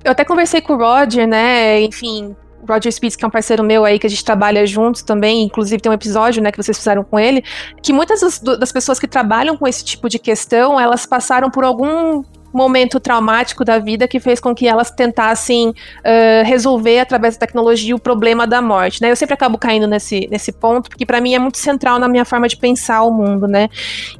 Eu 0.02 0.12
até 0.12 0.24
conversei 0.24 0.60
com 0.60 0.74
o 0.74 0.76
Roger, 0.76 1.26
né? 1.26 1.80
Enfim, 1.82 2.34
Roger 2.68 2.92
Spitz, 2.92 3.16
que 3.16 3.24
é 3.24 3.28
um 3.28 3.30
parceiro 3.30 3.62
meu 3.62 3.84
aí, 3.84 3.98
que 3.98 4.06
a 4.06 4.10
gente 4.10 4.24
trabalha 4.24 4.66
juntos 4.66 5.02
também, 5.02 5.42
inclusive 5.42 5.80
tem 5.80 5.90
um 5.90 5.94
episódio, 5.94 6.42
né, 6.42 6.50
que 6.50 6.62
vocês 6.62 6.76
fizeram 6.76 7.04
com 7.04 7.18
ele, 7.18 7.42
que 7.82 7.92
muitas 7.92 8.20
das, 8.20 8.38
das 8.38 8.72
pessoas 8.72 8.98
que 8.98 9.06
trabalham 9.06 9.56
com 9.56 9.66
esse 9.66 9.84
tipo 9.84 10.08
de 10.08 10.18
questão, 10.18 10.78
elas 10.78 11.06
passaram 11.06 11.50
por 11.50 11.64
algum 11.64 12.22
momento 12.52 12.98
traumático 12.98 13.64
da 13.64 13.78
vida 13.78 14.08
que 14.08 14.20
fez 14.20 14.40
com 14.40 14.54
que 14.54 14.66
elas 14.66 14.90
tentassem 14.90 15.68
uh, 15.68 16.44
resolver 16.44 17.00
através 17.00 17.36
da 17.36 17.46
tecnologia 17.46 17.94
o 17.94 17.98
problema 17.98 18.46
da 18.46 18.60
morte, 18.60 19.00
né? 19.02 19.10
Eu 19.10 19.16
sempre 19.16 19.34
acabo 19.34 19.58
caindo 19.58 19.86
nesse, 19.86 20.28
nesse 20.30 20.52
ponto, 20.52 20.88
porque 20.88 21.06
para 21.06 21.20
mim 21.20 21.34
é 21.34 21.38
muito 21.38 21.58
central 21.58 21.98
na 21.98 22.08
minha 22.08 22.24
forma 22.24 22.48
de 22.48 22.56
pensar 22.56 23.02
o 23.02 23.10
mundo, 23.10 23.46
né? 23.46 23.68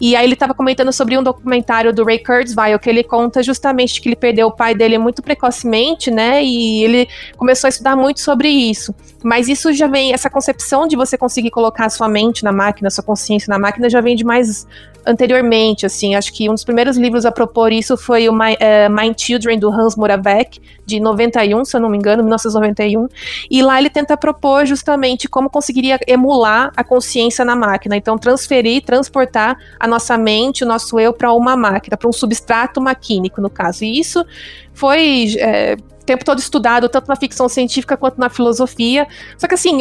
E 0.01 0.15
aí 0.17 0.25
ele 0.25 0.35
estava 0.35 0.55
comentando 0.55 0.93
sobre 0.93 1.17
um 1.17 1.23
documentário 1.23 1.93
do 1.93 2.05
Ray 2.05 2.19
Kurzweil, 2.19 2.79
que 2.79 2.89
ele 2.89 3.03
conta 3.03 3.43
justamente 3.43 4.01
que 4.01 4.09
ele 4.09 4.17
perdeu 4.17 4.49
o 4.49 4.53
pai 4.53 4.75
dele 4.75 4.99
muito 4.99 5.23
precocemente, 5.23 6.11
né? 6.11 6.43
E 6.43 6.85
ele 6.85 7.09
começou 7.37 7.69
a 7.69 7.71
estudar 7.71 7.97
muito 7.97 8.21
sobre 8.21 8.49
isso. 8.49 8.95
Mas 9.23 9.49
isso 9.49 9.73
já 9.73 9.87
vem, 9.87 10.13
essa 10.13 10.31
concepção 10.31 10.87
de 10.87 10.97
você 10.97 11.19
conseguir 11.19 11.51
colocar 11.51 11.87
a 11.87 11.91
sua 11.91 12.09
mente 12.09 12.43
na 12.43 12.53
máquina, 12.53 12.89
a 12.89 12.91
sua 12.91 13.05
consciência 13.05 13.51
na 13.51 13.59
máquina, 13.59 13.91
já 13.91 14.01
vem 14.01 14.17
de 14.17 14.25
mais 14.25 14.67
anteriormente, 15.11 15.85
assim, 15.85 16.15
acho 16.15 16.33
que 16.33 16.49
um 16.49 16.55
dos 16.55 16.65
primeiros 16.65 16.97
livros 16.97 17.27
a 17.27 17.33
propor 17.33 17.73
isso 17.73 17.97
foi 17.97 18.29
o 18.29 18.33
My, 18.33 18.55
uh, 18.55 18.91
Mind 18.91 19.15
Children, 19.19 19.59
do 19.59 19.69
Hans 19.69 19.97
Moravec, 19.97 20.61
de 20.87 21.01
91, 21.01 21.65
se 21.65 21.77
eu 21.77 21.81
não 21.81 21.91
me 21.91 21.99
engano, 21.99 22.23
1991, 22.23 23.09
e 23.51 23.63
lá 23.63 23.79
ele 23.79 23.91
tenta 23.91 24.17
propor 24.17 24.65
justamente 24.67 25.29
como 25.29 25.51
conseguiria 25.51 25.99
emular 26.07 26.73
a 26.77 26.85
consciência 26.85 27.45
na 27.45 27.57
máquina, 27.57 27.97
então 27.97 28.17
transferir, 28.17 28.83
transportar 28.83 29.59
a 29.79 29.87
nossa 29.87 30.17
mente, 30.17 30.65
o 30.65 30.67
nosso 30.67 30.99
eu 30.99 31.13
para 31.13 31.33
uma 31.33 31.57
máquina, 31.57 31.97
para 31.97 32.09
um 32.09 32.13
substrato 32.13 32.81
maquínico, 32.81 33.41
no 33.41 33.51
caso, 33.51 33.85
e 33.85 33.99
isso 33.99 34.25
foi... 34.73 35.35
É, 35.39 35.77
tempo 36.07 36.25
todo 36.25 36.41
estudado, 36.41 36.89
tanto 36.89 37.07
na 37.07 37.15
ficção 37.15 37.49
científica 37.49 37.97
quanto 37.97 38.19
na 38.19 38.29
filosofia. 38.29 39.07
Só 39.39 39.47
que 39.47 39.55
assim, 39.55 39.79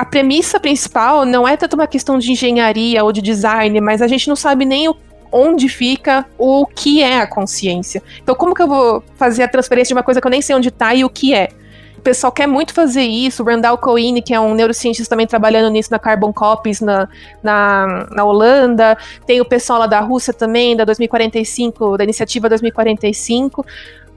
a 0.00 0.04
premissa 0.06 0.58
principal 0.58 1.26
não 1.26 1.46
é 1.46 1.58
tanto 1.58 1.74
uma 1.74 1.86
questão 1.86 2.18
de 2.18 2.32
engenharia 2.32 3.04
ou 3.04 3.12
de 3.12 3.20
design, 3.20 3.78
mas 3.82 4.00
a 4.00 4.08
gente 4.08 4.30
não 4.30 4.34
sabe 4.34 4.64
nem 4.64 4.88
o, 4.88 4.96
onde 5.30 5.68
fica 5.68 6.24
o 6.38 6.64
que 6.64 7.02
é 7.02 7.20
a 7.20 7.26
consciência. 7.26 8.02
Então, 8.22 8.34
como 8.34 8.54
que 8.54 8.62
eu 8.62 8.66
vou 8.66 9.04
fazer 9.16 9.42
a 9.42 9.48
transferência 9.48 9.88
de 9.88 9.98
uma 9.98 10.02
coisa 10.02 10.18
que 10.18 10.26
eu 10.26 10.30
nem 10.30 10.40
sei 10.40 10.56
onde 10.56 10.68
está 10.68 10.94
e 10.94 11.04
o 11.04 11.10
que 11.10 11.34
é? 11.34 11.50
O 11.98 12.00
pessoal 12.00 12.32
quer 12.32 12.46
muito 12.46 12.72
fazer 12.72 13.02
isso. 13.02 13.42
O 13.42 13.46
Randall 13.46 13.76
Cohen, 13.76 14.22
que 14.22 14.32
é 14.32 14.40
um 14.40 14.54
neurocientista 14.54 15.10
também 15.10 15.26
trabalhando 15.26 15.70
nisso 15.70 15.90
na 15.90 15.98
Carbon 15.98 16.32
Copies 16.32 16.80
na, 16.80 17.06
na, 17.42 18.08
na 18.10 18.24
Holanda. 18.24 18.96
Tem 19.26 19.38
o 19.38 19.44
pessoal 19.44 19.80
lá 19.80 19.86
da 19.86 20.00
Rússia 20.00 20.32
também, 20.32 20.74
da 20.74 20.86
2045, 20.86 21.98
da 21.98 22.04
iniciativa 22.04 22.48
2045. 22.48 23.66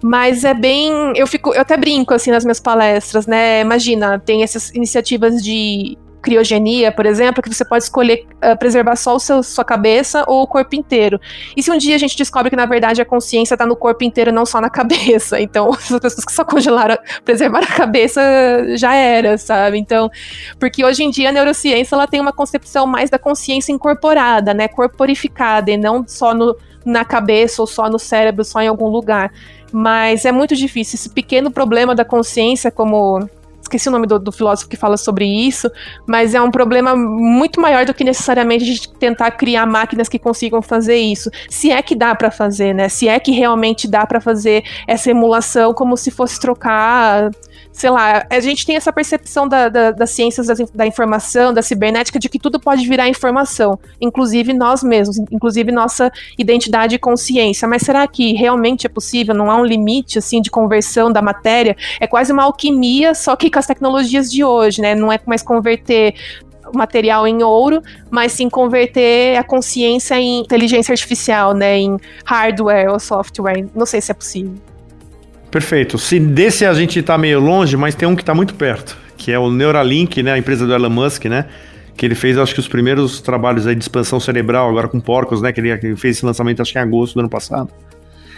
Mas 0.03 0.43
é 0.43 0.53
bem. 0.53 1.13
Eu 1.15 1.25
fico. 1.25 1.53
Eu 1.53 1.61
até 1.61 1.77
brinco 1.77 2.13
assim 2.13 2.29
nas 2.29 2.43
minhas 2.43 2.59
palestras, 2.59 3.25
né? 3.25 3.61
Imagina, 3.61 4.19
tem 4.19 4.43
essas 4.43 4.69
iniciativas 4.71 5.41
de 5.41 5.97
criogenia, 6.21 6.89
por 6.89 7.05
exemplo, 7.05 7.43
que 7.43 7.53
você 7.53 7.65
pode 7.65 7.83
escolher 7.83 8.25
uh, 8.35 8.57
preservar 8.57 8.95
só 8.95 9.15
o 9.15 9.19
seu, 9.19 9.43
sua 9.43 9.63
cabeça 9.63 10.23
ou 10.25 10.43
o 10.43 10.47
corpo 10.47 10.73
inteiro. 10.73 11.19
E 11.55 11.61
se 11.61 11.69
um 11.69 11.77
dia 11.77 11.95
a 11.95 11.97
gente 11.97 12.17
descobre 12.17 12.49
que, 12.49 12.55
na 12.55 12.65
verdade, 12.65 13.01
a 13.01 13.05
consciência 13.05 13.55
está 13.55 13.65
no 13.65 13.75
corpo 13.75 14.05
inteiro, 14.05 14.31
não 14.31 14.45
só 14.45 14.61
na 14.61 14.69
cabeça? 14.71 15.39
Então, 15.39 15.71
as 15.71 15.87
pessoas 15.87 16.25
que 16.25 16.31
só 16.31 16.45
congelaram, 16.45 16.97
preservaram 17.23 17.67
a 17.67 17.75
cabeça, 17.75 18.21
já 18.77 18.95
era, 18.95 19.37
sabe? 19.37 19.77
Então, 19.77 20.09
porque 20.59 20.83
hoje 20.83 21.03
em 21.03 21.11
dia 21.11 21.29
a 21.29 21.31
neurociência 21.31 21.95
ela 21.95 22.07
tem 22.07 22.21
uma 22.21 22.33
concepção 22.33 22.87
mais 22.87 23.09
da 23.09 23.19
consciência 23.19 23.73
incorporada, 23.73 24.53
né? 24.53 24.69
Corporificada, 24.69 25.71
e 25.71 25.77
não 25.77 26.05
só 26.07 26.33
no, 26.33 26.55
na 26.85 27.03
cabeça 27.03 27.61
ou 27.61 27.67
só 27.67 27.89
no 27.89 27.99
cérebro, 27.99 28.45
só 28.45 28.61
em 28.61 28.67
algum 28.67 28.87
lugar. 28.87 29.29
Mas 29.73 30.23
é 30.23 30.31
muito 30.31 30.55
difícil. 30.55 30.95
Esse 30.95 31.09
pequeno 31.09 31.49
problema 31.49 31.95
da 31.95 32.05
consciência, 32.05 32.69
como 32.69 33.27
esqueci 33.59 33.89
o 33.89 33.91
nome 33.91 34.05
do, 34.05 34.19
do, 34.19 34.31
filósofo 34.31 34.69
que 34.69 34.77
fala 34.77 34.97
sobre 34.97 35.25
isso, 35.25 35.71
mas 36.05 36.35
é 36.35 36.41
um 36.41 36.51
problema 36.51 36.95
muito 36.95 37.59
maior 37.59 37.85
do 37.85 37.93
que 37.93 38.03
necessariamente 38.03 38.63
a 38.63 38.67
gente 38.67 38.93
tentar 38.93 39.31
criar 39.31 39.65
máquinas 39.65 40.07
que 40.07 40.19
consigam 40.19 40.61
fazer 40.61 40.97
isso. 40.97 41.31
Se 41.49 41.71
é 41.71 41.81
que 41.81 41.95
dá 41.95 42.13
para 42.13 42.29
fazer, 42.29 42.73
né? 42.73 42.87
Se 42.87 43.07
é 43.07 43.19
que 43.19 43.31
realmente 43.31 43.87
dá 43.87 44.05
para 44.05 44.21
fazer 44.21 44.63
essa 44.87 45.09
emulação 45.09 45.73
como 45.73 45.97
se 45.97 46.11
fosse 46.11 46.39
trocar 46.39 47.31
sei 47.73 47.89
lá, 47.89 48.25
a 48.29 48.39
gente 48.39 48.65
tem 48.65 48.75
essa 48.75 48.93
percepção 48.93 49.47
da, 49.47 49.67
da, 49.67 49.91
das 49.91 50.11
ciências 50.11 50.47
da, 50.47 50.53
da, 50.73 50.85
informação, 50.85 51.51
da 51.51 51.61
cibernética, 51.61 52.19
de 52.19 52.29
que 52.29 52.37
tudo 52.37 52.59
pode 52.59 52.87
virar 52.87 53.09
informação, 53.09 53.77
inclusive 53.99 54.53
nós 54.53 54.83
mesmos, 54.83 55.17
inclusive 55.31 55.71
nossa 55.71 56.11
identidade 56.37 56.95
e 56.95 56.99
consciência. 56.99 57.67
Mas 57.67 57.81
será 57.81 58.07
que 58.07 58.33
realmente 58.33 58.85
é 58.85 58.89
possível? 58.89 59.33
Não 59.33 59.49
há 59.49 59.57
um 59.57 59.65
limite 59.65 60.19
assim 60.19 60.39
de 60.39 60.51
conversão 60.51 61.11
da 61.11 61.21
matéria? 61.21 61.75
É 61.99 62.05
quase 62.05 62.31
uma 62.31 62.43
alquimia, 62.43 63.15
só 63.15 63.35
que 63.35 63.49
com 63.49 63.57
as 63.57 63.65
tecnologias 63.65 64.31
de 64.31 64.43
hoje, 64.43 64.79
né? 64.79 64.93
Não 64.93 65.11
é 65.11 65.19
mais 65.25 65.41
converter 65.41 66.13
material 66.75 67.27
em 67.27 67.43
ouro, 67.43 67.81
mas 68.09 68.31
sim 68.31 68.49
converter 68.49 69.37
a 69.37 69.43
consciência 69.43 70.15
em 70.19 70.39
inteligência 70.39 70.91
artificial, 70.91 71.53
né, 71.53 71.77
em 71.77 71.97
hardware 72.25 72.91
ou 72.91 72.99
software. 72.99 73.67
Não 73.75 73.85
sei 73.85 74.01
se 74.01 74.11
é 74.11 74.15
possível. 74.15 74.72
Perfeito. 75.53 75.99
Se 75.99 76.19
desse 76.19 76.65
a 76.65 76.73
gente 76.73 76.97
está 76.97 77.15
meio 77.15 77.39
longe, 77.39 77.77
mas 77.77 77.93
tem 77.93 78.07
um 78.07 78.15
que 78.15 78.23
está 78.23 78.33
muito 78.33 78.55
perto, 78.55 78.97
que 79.15 79.31
é 79.31 79.37
o 79.37 79.51
Neuralink, 79.51 80.23
né, 80.23 80.31
a 80.31 80.37
empresa 80.39 80.65
do 80.65 80.73
Elon 80.73 80.89
Musk, 80.89 81.25
né? 81.25 81.45
Que 81.95 82.07
ele 82.07 82.15
fez, 82.15 82.39
acho 82.39 82.55
que 82.55 82.59
os 82.59 82.67
primeiros 82.67 83.21
trabalhos 83.21 83.67
aí 83.67 83.75
de 83.75 83.83
expansão 83.83 84.19
cerebral, 84.19 84.67
agora 84.67 84.87
com 84.87 84.99
porcos, 84.99 85.43
né? 85.43 85.53
Que 85.53 85.61
ele 85.61 85.95
fez 85.95 86.17
esse 86.17 86.25
lançamento, 86.25 86.59
acho 86.59 86.73
que 86.73 86.79
em 86.79 86.81
agosto 86.81 87.13
do 87.13 87.19
ano 87.19 87.29
passado. 87.29 87.69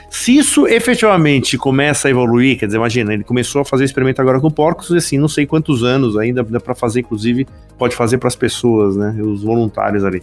Se 0.10 0.36
isso 0.36 0.68
efetivamente 0.68 1.58
começa 1.58 2.10
a 2.10 2.12
evoluir, 2.12 2.60
quer 2.60 2.66
dizer, 2.66 2.80
imagina, 2.80 3.14
ele 3.14 3.24
começou 3.24 3.62
a 3.62 3.66
fazer 3.66 3.86
experimento 3.86 4.22
agora 4.22 4.42
com 4.42 4.52
porcos, 4.52 4.90
e 4.90 4.98
assim, 4.98 5.18
não 5.18 5.30
sei 5.30 5.46
quantos 5.46 5.86
anos 5.86 6.18
ainda 6.18 6.44
dá 6.44 6.60
para 6.60 6.76
fazer, 6.76 7.00
inclusive, 7.00 7.48
pode 7.78 7.96
fazer 7.96 8.18
para 8.18 8.28
as 8.28 8.36
pessoas, 8.36 8.98
né? 8.98 9.16
Os 9.22 9.42
voluntários 9.42 10.04
ali. 10.04 10.22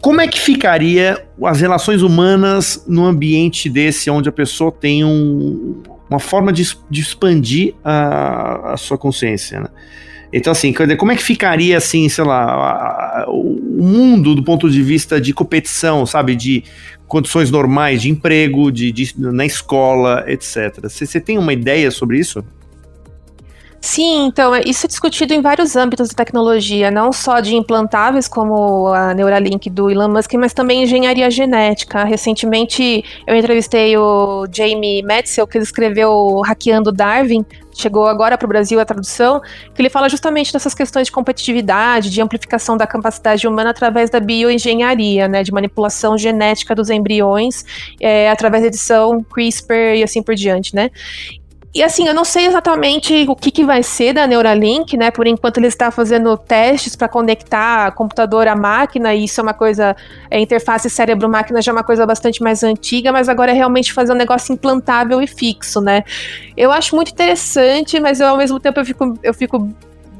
Como 0.00 0.20
é 0.20 0.26
que 0.26 0.40
ficaria 0.40 1.24
as 1.44 1.60
relações 1.60 2.02
humanas 2.02 2.84
no 2.88 3.04
ambiente 3.06 3.70
desse, 3.70 4.10
onde 4.10 4.28
a 4.28 4.32
pessoa 4.32 4.72
tem 4.72 5.04
um, 5.04 5.82
uma 6.08 6.18
forma 6.20 6.52
de, 6.52 6.76
de 6.88 7.00
expandir 7.00 7.74
a, 7.84 8.72
a, 8.72 8.76
sua 8.76 8.96
consciência, 8.96 9.60
né? 9.60 9.68
Então, 10.32 10.50
assim, 10.50 10.72
como 10.72 11.12
é 11.12 11.16
que 11.16 11.22
ficaria, 11.22 11.76
assim, 11.78 12.08
sei 12.08 12.24
lá, 12.24 12.42
a, 12.42 13.22
a, 13.22 13.30
o 13.30 13.60
mundo 13.80 14.34
do 14.34 14.42
ponto 14.42 14.68
de 14.68 14.82
vista 14.82 15.20
de 15.20 15.32
competição, 15.32 16.04
sabe? 16.04 16.34
De 16.34 16.64
condições 17.06 17.50
normais 17.50 18.02
de 18.02 18.10
emprego, 18.10 18.70
de, 18.72 18.90
de 18.90 19.14
na 19.16 19.46
escola, 19.46 20.24
etc. 20.26 20.80
Você 20.82 21.20
tem 21.20 21.38
uma 21.38 21.52
ideia 21.52 21.90
sobre 21.90 22.18
isso? 22.18 22.44
Sim, 23.86 24.26
então, 24.26 24.52
é, 24.52 24.62
isso 24.66 24.84
é 24.84 24.88
discutido 24.88 25.32
em 25.32 25.40
vários 25.40 25.76
âmbitos 25.76 26.08
da 26.08 26.14
tecnologia, 26.16 26.90
não 26.90 27.12
só 27.12 27.38
de 27.38 27.54
implantáveis, 27.54 28.26
como 28.26 28.88
a 28.88 29.14
Neuralink 29.14 29.70
do 29.70 29.88
Elon 29.88 30.08
Musk, 30.08 30.34
mas 30.34 30.52
também 30.52 30.82
engenharia 30.82 31.30
genética. 31.30 32.02
Recentemente, 32.02 33.04
eu 33.24 33.36
entrevistei 33.36 33.96
o 33.96 34.44
Jamie 34.52 35.04
Metzel, 35.04 35.46
que 35.46 35.56
ele 35.56 35.62
escreveu 35.62 36.40
Hackeando 36.44 36.90
Darwin, 36.90 37.46
chegou 37.72 38.08
agora 38.08 38.36
para 38.36 38.44
o 38.44 38.48
Brasil 38.48 38.80
a 38.80 38.84
tradução, 38.84 39.40
que 39.72 39.80
ele 39.80 39.88
fala 39.88 40.08
justamente 40.08 40.52
dessas 40.52 40.74
questões 40.74 41.06
de 41.06 41.12
competitividade, 41.12 42.10
de 42.10 42.20
amplificação 42.20 42.76
da 42.76 42.88
capacidade 42.88 43.46
humana 43.46 43.70
através 43.70 44.10
da 44.10 44.18
bioengenharia, 44.18 45.28
né, 45.28 45.44
de 45.44 45.52
manipulação 45.52 46.18
genética 46.18 46.74
dos 46.74 46.90
embriões, 46.90 47.64
é, 48.00 48.28
através 48.30 48.64
da 48.64 48.66
edição 48.66 49.22
CRISPR 49.22 49.94
e 49.94 50.02
assim 50.02 50.24
por 50.24 50.34
diante, 50.34 50.74
né? 50.74 50.90
E 51.76 51.82
assim, 51.82 52.08
eu 52.08 52.14
não 52.14 52.24
sei 52.24 52.46
exatamente 52.46 53.26
o 53.28 53.36
que, 53.36 53.50
que 53.50 53.62
vai 53.62 53.82
ser 53.82 54.14
da 54.14 54.26
Neuralink, 54.26 54.96
né? 54.96 55.10
Por 55.10 55.26
enquanto 55.26 55.58
ele 55.58 55.66
está 55.66 55.90
fazendo 55.90 56.34
testes 56.38 56.96
para 56.96 57.06
conectar 57.06 57.90
computador 57.90 58.48
à 58.48 58.56
máquina, 58.56 59.12
e 59.14 59.24
isso 59.24 59.38
é 59.38 59.42
uma 59.42 59.52
coisa, 59.52 59.94
a 60.30 60.38
interface 60.38 60.88
cérebro-máquina 60.88 61.60
já 61.60 61.70
é 61.70 61.74
uma 61.74 61.84
coisa 61.84 62.06
bastante 62.06 62.42
mais 62.42 62.64
antiga, 62.64 63.12
mas 63.12 63.28
agora 63.28 63.50
é 63.50 63.54
realmente 63.54 63.92
fazer 63.92 64.14
um 64.14 64.16
negócio 64.16 64.54
implantável 64.54 65.20
e 65.20 65.26
fixo, 65.26 65.82
né? 65.82 66.02
Eu 66.56 66.72
acho 66.72 66.96
muito 66.96 67.12
interessante, 67.12 68.00
mas 68.00 68.20
eu, 68.20 68.28
ao 68.28 68.38
mesmo 68.38 68.58
tempo 68.58 68.80
eu 68.80 68.84
fico, 68.86 69.18
eu 69.22 69.34
fico 69.34 69.68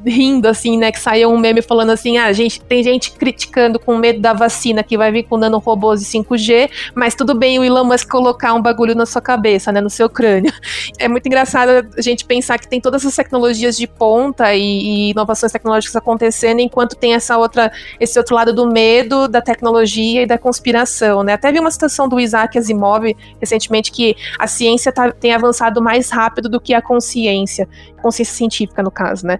rindo, 0.07 0.47
assim, 0.47 0.77
né? 0.77 0.91
Que 0.91 0.99
saiu 0.99 1.29
um 1.29 1.37
meme 1.37 1.61
falando 1.61 1.91
assim: 1.91 2.17
ah, 2.17 2.31
gente, 2.31 2.61
tem 2.61 2.83
gente 2.83 3.11
criticando 3.11 3.79
com 3.79 3.97
medo 3.97 4.19
da 4.19 4.33
vacina 4.33 4.83
que 4.83 4.97
vai 4.97 5.11
vir 5.11 5.23
com 5.23 5.37
nanorobôs 5.37 6.01
e 6.01 6.05
5G, 6.05 6.69
mas 6.95 7.15
tudo 7.15 7.33
bem 7.33 7.59
o 7.59 7.63
Elon 7.63 7.83
Musk 7.83 8.09
colocar 8.09 8.53
um 8.53 8.61
bagulho 8.61 8.95
na 8.95 9.05
sua 9.05 9.21
cabeça, 9.21 9.71
né? 9.71 9.81
No 9.81 9.89
seu 9.89 10.09
crânio. 10.09 10.51
É 10.99 11.07
muito 11.07 11.27
engraçado 11.27 11.87
a 11.95 12.01
gente 12.01 12.25
pensar 12.25 12.57
que 12.57 12.67
tem 12.67 12.81
todas 12.81 13.03
essas 13.03 13.15
tecnologias 13.15 13.77
de 13.77 13.85
ponta 13.85 14.55
e, 14.55 14.61
e 14.61 15.11
inovações 15.11 15.51
tecnológicas 15.51 15.95
acontecendo, 15.95 16.59
enquanto 16.59 16.95
tem 16.95 17.13
essa 17.13 17.37
outra, 17.37 17.71
esse 17.99 18.17
outro 18.17 18.33
lado 18.33 18.51
do 18.53 18.65
medo, 18.65 19.27
da 19.27 19.41
tecnologia 19.41 20.23
e 20.23 20.25
da 20.25 20.37
conspiração, 20.37 21.23
né? 21.23 21.33
Até 21.33 21.51
vi 21.51 21.59
uma 21.59 21.69
citação 21.69 22.07
do 22.09 22.19
Isaac 22.19 22.57
Asimov 22.57 23.15
recentemente 23.39 23.91
que 23.91 24.15
a 24.39 24.47
ciência 24.47 24.91
tá, 24.91 25.11
tem 25.11 25.33
avançado 25.33 25.81
mais 25.81 26.09
rápido 26.09 26.49
do 26.49 26.59
que 26.59 26.73
a 26.73 26.81
consciência, 26.81 27.67
consciência 28.01 28.35
científica, 28.35 28.81
no 28.81 28.91
caso, 28.91 29.25
né? 29.25 29.39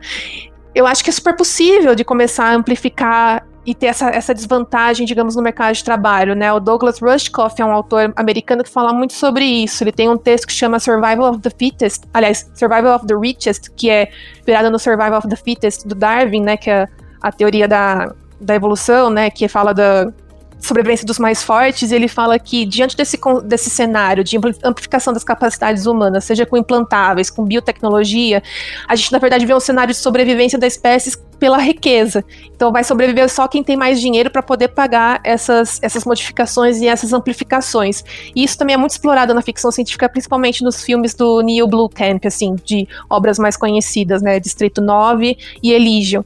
Eu 0.78 0.86
acho 0.86 1.04
que 1.04 1.10
é 1.10 1.14
super 1.14 1.36
possível 1.36 1.96
de 1.96 2.04
começar 2.04 2.46
a 2.46 2.54
amplificar 2.54 3.44
e 3.66 3.74
ter 3.74 3.88
essa, 3.88 4.10
essa 4.10 4.32
desvantagem, 4.32 5.08
digamos, 5.08 5.36
no 5.36 5.42
mercado 5.42 5.74
de 5.74 5.84
trabalho, 5.84 6.36
né? 6.36 6.54
O 6.54 6.60
Douglas 6.60 7.00
Rushkoff 7.00 7.60
é 7.60 7.66
um 7.66 7.72
autor 7.72 8.14
americano 8.16 8.64
que 8.64 8.70
fala 8.70 8.94
muito 8.94 9.14
sobre 9.14 9.44
isso. 9.44 9.84
Ele 9.84 9.92
tem 9.92 10.08
um 10.08 10.16
texto 10.16 10.46
que 10.46 10.54
chama 10.54 10.80
Survival 10.80 11.32
of 11.32 11.40
the 11.40 11.50
Fittest, 11.50 12.04
aliás, 12.14 12.50
Survival 12.54 12.96
of 12.96 13.08
the 13.08 13.16
Richest, 13.16 13.72
que 13.76 13.90
é 13.90 14.12
virado 14.46 14.70
no 14.70 14.78
Survival 14.78 15.18
of 15.18 15.28
the 15.28 15.36
Fittest 15.36 15.88
do 15.88 15.96
Darwin, 15.96 16.42
né? 16.42 16.56
Que 16.56 16.70
é 16.70 16.88
a 17.24 17.32
teoria 17.32 17.68
da, 17.68 18.14
da 18.40 18.54
evolução, 18.54 19.10
né? 19.10 19.32
Que 19.32 19.48
fala 19.48 19.74
da 19.74 20.14
sobrevivência 20.60 21.06
dos 21.06 21.20
mais 21.20 21.44
fortes, 21.44 21.92
ele 21.92 22.08
fala 22.08 22.38
que 22.40 22.66
diante 22.66 22.96
desse, 22.96 23.20
desse 23.44 23.70
cenário 23.70 24.24
de 24.24 24.38
amplificação 24.64 25.14
das 25.14 25.24
capacidades 25.24 25.86
humanas, 25.86 26.24
seja 26.24 26.46
com 26.46 26.58
implantáveis, 26.58 27.30
com 27.30 27.44
biotecnologia, 27.44 28.42
a 28.88 28.96
gente 28.96 29.12
na 29.12 29.20
verdade 29.20 29.46
vê 29.46 29.54
um 29.54 29.60
cenário 29.60 29.94
de 29.94 30.00
sobrevivência 30.00 30.58
da 30.58 30.68
espécie 30.68 31.18
pela 31.40 31.58
riqueza. 31.58 32.24
Então 32.56 32.72
vai 32.72 32.84
sobreviver 32.84 33.30
só 33.30 33.48
quem 33.48 33.64
tem 33.64 33.78
mais 33.78 34.02
dinheiro 34.02 34.30
para 34.30 34.42
poder 34.42 34.70
pagar 34.70 35.20
essas, 35.24 35.80
essas 35.82 36.04
modificações 36.04 36.82
e 36.82 36.88
essas 36.88 37.14
amplificações. 37.14 38.04
E 38.36 38.44
isso 38.44 38.58
também 38.58 38.74
é 38.74 38.78
muito 38.78 38.92
explorado 38.92 39.34
na 39.34 39.42
ficção 39.42 39.72
científica, 39.72 40.10
principalmente 40.10 40.64
nos 40.64 40.84
filmes 40.84 41.14
do 41.14 41.42
Neil 41.42 41.68
Blomkamp, 41.68 42.26
assim, 42.26 42.56
de 42.66 42.88
obras 43.10 43.38
mais 43.38 43.56
conhecidas, 43.56 44.22
né, 44.22 44.40
Distrito 44.40 44.82
9 44.82 45.38
e 45.62 45.72
Elysium 45.72 46.24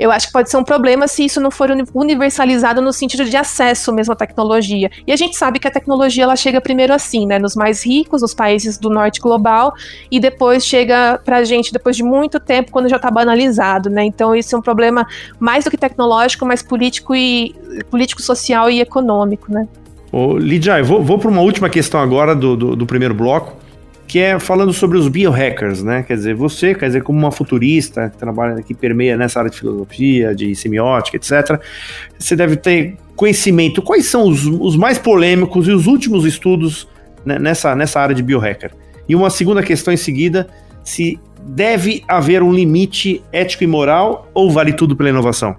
eu 0.00 0.10
acho 0.10 0.28
que 0.28 0.32
pode 0.32 0.48
ser 0.48 0.56
um 0.56 0.64
problema 0.64 1.06
se 1.06 1.26
isso 1.26 1.38
não 1.42 1.50
for 1.50 1.68
universalizado 1.94 2.80
no 2.80 2.90
sentido 2.90 3.26
de 3.26 3.36
acesso 3.36 3.92
mesmo 3.92 4.14
à 4.14 4.16
tecnologia. 4.16 4.90
E 5.06 5.12
a 5.12 5.16
gente 5.16 5.36
sabe 5.36 5.58
que 5.58 5.68
a 5.68 5.70
tecnologia 5.70 6.24
ela 6.24 6.36
chega 6.36 6.58
primeiro 6.58 6.94
assim, 6.94 7.26
né, 7.26 7.38
nos 7.38 7.54
mais 7.54 7.84
ricos, 7.84 8.22
nos 8.22 8.32
países 8.32 8.78
do 8.78 8.88
norte 8.88 9.20
global, 9.20 9.74
e 10.10 10.18
depois 10.18 10.64
chega 10.64 11.20
pra 11.22 11.44
gente 11.44 11.70
depois 11.70 11.96
de 11.96 12.02
muito 12.02 12.40
tempo, 12.40 12.72
quando 12.72 12.88
já 12.88 12.96
está 12.96 13.10
banalizado, 13.10 13.90
né? 13.90 14.02
Então 14.02 14.34
isso 14.34 14.56
é 14.56 14.58
um 14.58 14.62
problema 14.62 15.06
mais 15.38 15.64
do 15.64 15.70
que 15.70 15.76
tecnológico, 15.76 16.46
mas 16.46 16.62
político 16.62 17.14
e 17.14 17.54
político, 17.90 18.22
social 18.22 18.70
e 18.70 18.80
econômico, 18.80 19.52
né? 19.52 19.68
Ô, 20.10 20.38
Lidia, 20.38 20.78
eu 20.78 20.84
vou, 20.84 21.04
vou 21.04 21.18
para 21.18 21.28
uma 21.28 21.42
última 21.42 21.68
questão 21.68 22.00
agora 22.00 22.34
do, 22.34 22.56
do, 22.56 22.74
do 22.74 22.86
primeiro 22.86 23.14
bloco 23.14 23.54
que 24.10 24.18
é 24.18 24.40
falando 24.40 24.72
sobre 24.72 24.98
os 24.98 25.06
biohackers, 25.06 25.84
né? 25.84 26.02
Quer 26.02 26.16
dizer, 26.16 26.34
você, 26.34 26.74
quer 26.74 26.86
dizer, 26.86 27.04
como 27.04 27.16
uma 27.16 27.30
futurista 27.30 28.10
que 28.10 28.18
trabalha, 28.18 28.60
que 28.60 28.74
permeia 28.74 29.16
nessa 29.16 29.38
área 29.38 29.48
de 29.48 29.56
filosofia, 29.56 30.34
de 30.34 30.52
semiótica, 30.56 31.16
etc., 31.16 31.62
você 32.18 32.34
deve 32.34 32.56
ter 32.56 32.96
conhecimento. 33.14 33.80
Quais 33.80 34.06
são 34.06 34.26
os, 34.26 34.44
os 34.46 34.74
mais 34.74 34.98
polêmicos 34.98 35.68
e 35.68 35.70
os 35.70 35.86
últimos 35.86 36.24
estudos 36.24 36.88
né, 37.24 37.38
nessa, 37.38 37.76
nessa 37.76 38.00
área 38.00 38.12
de 38.12 38.20
biohacker? 38.20 38.72
E 39.08 39.14
uma 39.14 39.30
segunda 39.30 39.62
questão 39.62 39.94
em 39.94 39.96
seguida, 39.96 40.48
se 40.82 41.16
deve 41.44 42.02
haver 42.08 42.42
um 42.42 42.52
limite 42.52 43.22
ético 43.30 43.62
e 43.62 43.68
moral 43.68 44.28
ou 44.34 44.50
vale 44.50 44.72
tudo 44.72 44.96
pela 44.96 45.10
inovação? 45.10 45.54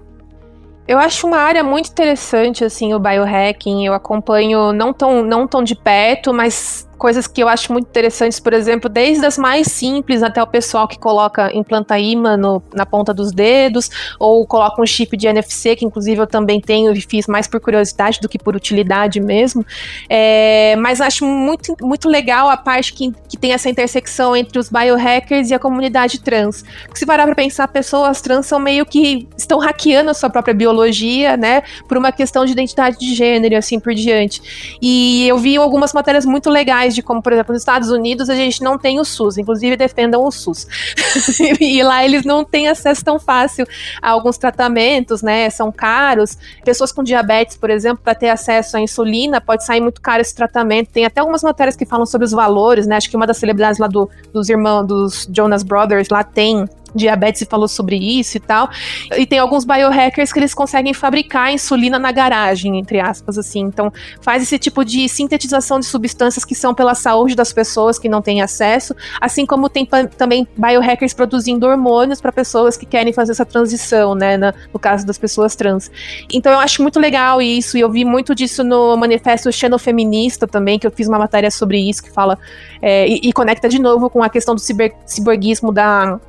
Eu 0.86 0.98
acho 0.98 1.26
uma 1.26 1.38
área 1.38 1.64
muito 1.64 1.88
interessante, 1.90 2.64
assim, 2.64 2.92
o 2.92 2.98
biohacking. 2.98 3.86
Eu 3.86 3.94
acompanho 3.94 4.74
não 4.74 4.92
tão, 4.92 5.22
não 5.22 5.46
tão 5.46 5.62
de 5.62 5.74
perto, 5.74 6.34
mas 6.34 6.86
coisas 7.02 7.26
que 7.26 7.42
eu 7.42 7.48
acho 7.48 7.72
muito 7.72 7.88
interessantes, 7.88 8.38
por 8.38 8.52
exemplo, 8.52 8.88
desde 8.88 9.26
as 9.26 9.36
mais 9.36 9.66
simples 9.66 10.22
até 10.22 10.40
o 10.40 10.46
pessoal 10.46 10.86
que 10.86 10.96
coloca, 10.96 11.50
implanta 11.52 11.98
imã 11.98 12.36
no, 12.36 12.62
na 12.72 12.86
ponta 12.86 13.12
dos 13.12 13.32
dedos, 13.32 13.90
ou 14.20 14.46
coloca 14.46 14.80
um 14.80 14.86
chip 14.86 15.16
de 15.16 15.26
NFC, 15.26 15.74
que 15.74 15.84
inclusive 15.84 16.20
eu 16.20 16.28
também 16.28 16.60
tenho 16.60 16.92
e 16.92 17.00
fiz 17.00 17.26
mais 17.26 17.48
por 17.48 17.58
curiosidade 17.58 18.20
do 18.20 18.28
que 18.28 18.38
por 18.38 18.54
utilidade 18.54 19.18
mesmo. 19.18 19.66
É, 20.08 20.76
mas 20.76 21.00
acho 21.00 21.26
muito, 21.26 21.74
muito 21.82 22.08
legal 22.08 22.48
a 22.48 22.56
parte 22.56 22.92
que, 22.92 23.12
que 23.28 23.36
tem 23.36 23.52
essa 23.52 23.68
intersecção 23.68 24.36
entre 24.36 24.56
os 24.56 24.68
biohackers 24.68 25.50
e 25.50 25.54
a 25.54 25.58
comunidade 25.58 26.20
trans. 26.20 26.62
Porque 26.84 27.00
se 27.00 27.04
parar 27.04 27.26
pra 27.26 27.34
pensar, 27.34 27.66
pessoas 27.66 28.20
trans 28.20 28.46
são 28.46 28.60
meio 28.60 28.86
que 28.86 29.26
estão 29.36 29.58
hackeando 29.58 30.10
a 30.10 30.14
sua 30.14 30.30
própria 30.30 30.54
biologia, 30.54 31.36
né, 31.36 31.64
por 31.88 31.98
uma 31.98 32.12
questão 32.12 32.44
de 32.44 32.52
identidade 32.52 32.96
de 32.96 33.12
gênero 33.12 33.54
e 33.54 33.56
assim 33.56 33.80
por 33.80 33.92
diante. 33.92 34.78
E 34.80 35.26
eu 35.26 35.36
vi 35.36 35.56
algumas 35.56 35.92
matérias 35.92 36.24
muito 36.24 36.48
legais 36.48 36.91
de 36.94 37.02
como, 37.02 37.22
por 37.22 37.32
exemplo, 37.32 37.52
nos 37.52 37.62
Estados 37.62 37.90
Unidos 37.90 38.28
a 38.28 38.34
gente 38.34 38.62
não 38.62 38.78
tem 38.78 39.00
o 39.00 39.04
SUS, 39.04 39.38
inclusive 39.38 39.76
defendam 39.76 40.24
o 40.24 40.30
SUS. 40.30 40.66
e 41.60 41.82
lá 41.82 42.04
eles 42.04 42.24
não 42.24 42.44
têm 42.44 42.68
acesso 42.68 43.04
tão 43.04 43.18
fácil 43.18 43.66
a 44.00 44.10
alguns 44.10 44.38
tratamentos, 44.38 45.22
né? 45.22 45.48
São 45.50 45.70
caros. 45.70 46.36
Pessoas 46.64 46.92
com 46.92 47.02
diabetes, 47.02 47.56
por 47.56 47.70
exemplo, 47.70 48.02
para 48.02 48.14
ter 48.14 48.28
acesso 48.28 48.76
à 48.76 48.80
insulina, 48.80 49.40
pode 49.40 49.64
sair 49.64 49.80
muito 49.80 50.00
caro 50.00 50.20
esse 50.20 50.34
tratamento. 50.34 50.90
Tem 50.90 51.04
até 51.04 51.20
algumas 51.20 51.42
matérias 51.42 51.76
que 51.76 51.86
falam 51.86 52.06
sobre 52.06 52.24
os 52.24 52.32
valores, 52.32 52.86
né? 52.86 52.96
Acho 52.96 53.10
que 53.10 53.16
uma 53.16 53.26
das 53.26 53.36
celebridades 53.36 53.78
lá 53.78 53.86
do, 53.86 54.08
dos 54.32 54.48
irmãos, 54.48 54.86
dos 54.86 55.28
Jonas 55.32 55.62
Brothers, 55.62 56.08
lá 56.08 56.22
tem 56.22 56.66
diabetes 56.94 57.42
e 57.42 57.46
falou 57.46 57.68
sobre 57.68 57.96
isso 57.96 58.36
e 58.36 58.40
tal. 58.40 58.68
E 59.16 59.26
tem 59.26 59.38
alguns 59.38 59.64
biohackers 59.64 60.32
que 60.32 60.38
eles 60.38 60.54
conseguem 60.54 60.94
fabricar 60.94 61.52
insulina 61.52 61.98
na 61.98 62.12
garagem, 62.12 62.78
entre 62.78 63.00
aspas, 63.00 63.38
assim. 63.38 63.60
Então, 63.60 63.92
faz 64.20 64.42
esse 64.42 64.58
tipo 64.58 64.84
de 64.84 65.08
sintetização 65.08 65.80
de 65.80 65.86
substâncias 65.86 66.44
que 66.44 66.54
são 66.54 66.74
pela 66.74 66.94
saúde 66.94 67.34
das 67.34 67.52
pessoas 67.52 67.98
que 67.98 68.08
não 68.08 68.22
têm 68.22 68.42
acesso, 68.42 68.94
assim 69.20 69.46
como 69.46 69.68
tem 69.68 69.86
também 70.16 70.46
biohackers 70.56 71.14
produzindo 71.14 71.66
hormônios 71.66 72.20
para 72.20 72.32
pessoas 72.32 72.76
que 72.76 72.86
querem 72.86 73.12
fazer 73.12 73.32
essa 73.32 73.44
transição, 73.44 74.14
né, 74.14 74.36
na, 74.36 74.54
no 74.72 74.78
caso 74.78 75.06
das 75.06 75.18
pessoas 75.18 75.54
trans. 75.54 75.90
Então, 76.32 76.52
eu 76.52 76.58
acho 76.58 76.82
muito 76.82 76.98
legal 76.98 77.40
isso, 77.40 77.76
e 77.76 77.80
eu 77.80 77.90
vi 77.90 78.04
muito 78.04 78.34
disso 78.34 78.64
no 78.64 78.96
manifesto 78.96 79.50
xenofeminista 79.52 80.46
também, 80.46 80.78
que 80.78 80.86
eu 80.86 80.90
fiz 80.90 81.08
uma 81.08 81.18
matéria 81.18 81.50
sobre 81.50 81.78
isso, 81.78 82.02
que 82.02 82.10
fala 82.10 82.38
é, 82.80 83.08
e, 83.08 83.20
e 83.24 83.32
conecta 83.32 83.68
de 83.68 83.78
novo 83.78 84.10
com 84.10 84.22
a 84.22 84.28
questão 84.28 84.54
do 84.54 84.60
ciber, 84.60 84.94
ciborguismo 85.06 85.72
da 85.72 86.20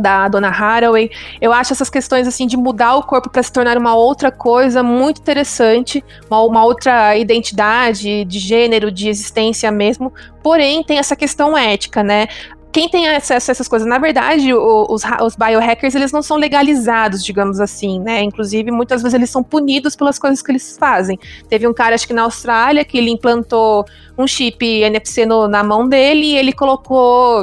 da 0.00 0.28
Dona 0.28 0.48
Haraway. 0.48 1.10
Eu 1.40 1.52
acho 1.52 1.72
essas 1.72 1.90
questões 1.90 2.26
assim 2.26 2.46
de 2.46 2.56
mudar 2.56 2.96
o 2.96 3.02
corpo 3.02 3.30
para 3.30 3.42
se 3.42 3.52
tornar 3.52 3.76
uma 3.76 3.94
outra 3.94 4.30
coisa 4.30 4.82
muito 4.82 5.20
interessante, 5.20 6.04
uma, 6.30 6.42
uma, 6.42 6.64
outra 6.64 7.16
identidade 7.16 8.24
de 8.24 8.38
gênero, 8.38 8.90
de 8.90 9.08
existência 9.08 9.70
mesmo. 9.70 10.12
Porém, 10.42 10.82
tem 10.82 10.98
essa 10.98 11.16
questão 11.16 11.56
ética, 11.56 12.02
né? 12.02 12.28
Quem 12.70 12.88
tem 12.88 13.08
acesso 13.08 13.50
a 13.50 13.52
essas 13.52 13.66
coisas, 13.66 13.88
na 13.88 13.98
verdade, 13.98 14.52
os, 14.52 15.02
os 15.22 15.36
biohackers, 15.36 15.94
eles 15.94 16.12
não 16.12 16.22
são 16.22 16.36
legalizados, 16.36 17.24
digamos 17.24 17.60
assim, 17.60 17.98
né? 17.98 18.22
Inclusive, 18.22 18.70
muitas 18.70 19.02
vezes 19.02 19.14
eles 19.14 19.30
são 19.30 19.42
punidos 19.42 19.96
pelas 19.96 20.18
coisas 20.18 20.42
que 20.42 20.52
eles 20.52 20.76
fazem. 20.76 21.18
Teve 21.48 21.66
um 21.66 21.72
cara, 21.72 21.94
acho 21.94 22.06
que 22.06 22.12
na 22.12 22.22
Austrália, 22.22 22.84
que 22.84 22.98
ele 22.98 23.10
implantou 23.10 23.86
um 24.18 24.26
chip 24.26 24.64
NFC 24.64 25.24
no, 25.24 25.48
na 25.48 25.64
mão 25.64 25.88
dele 25.88 26.26
e 26.26 26.36
ele 26.36 26.52
colocou 26.52 27.42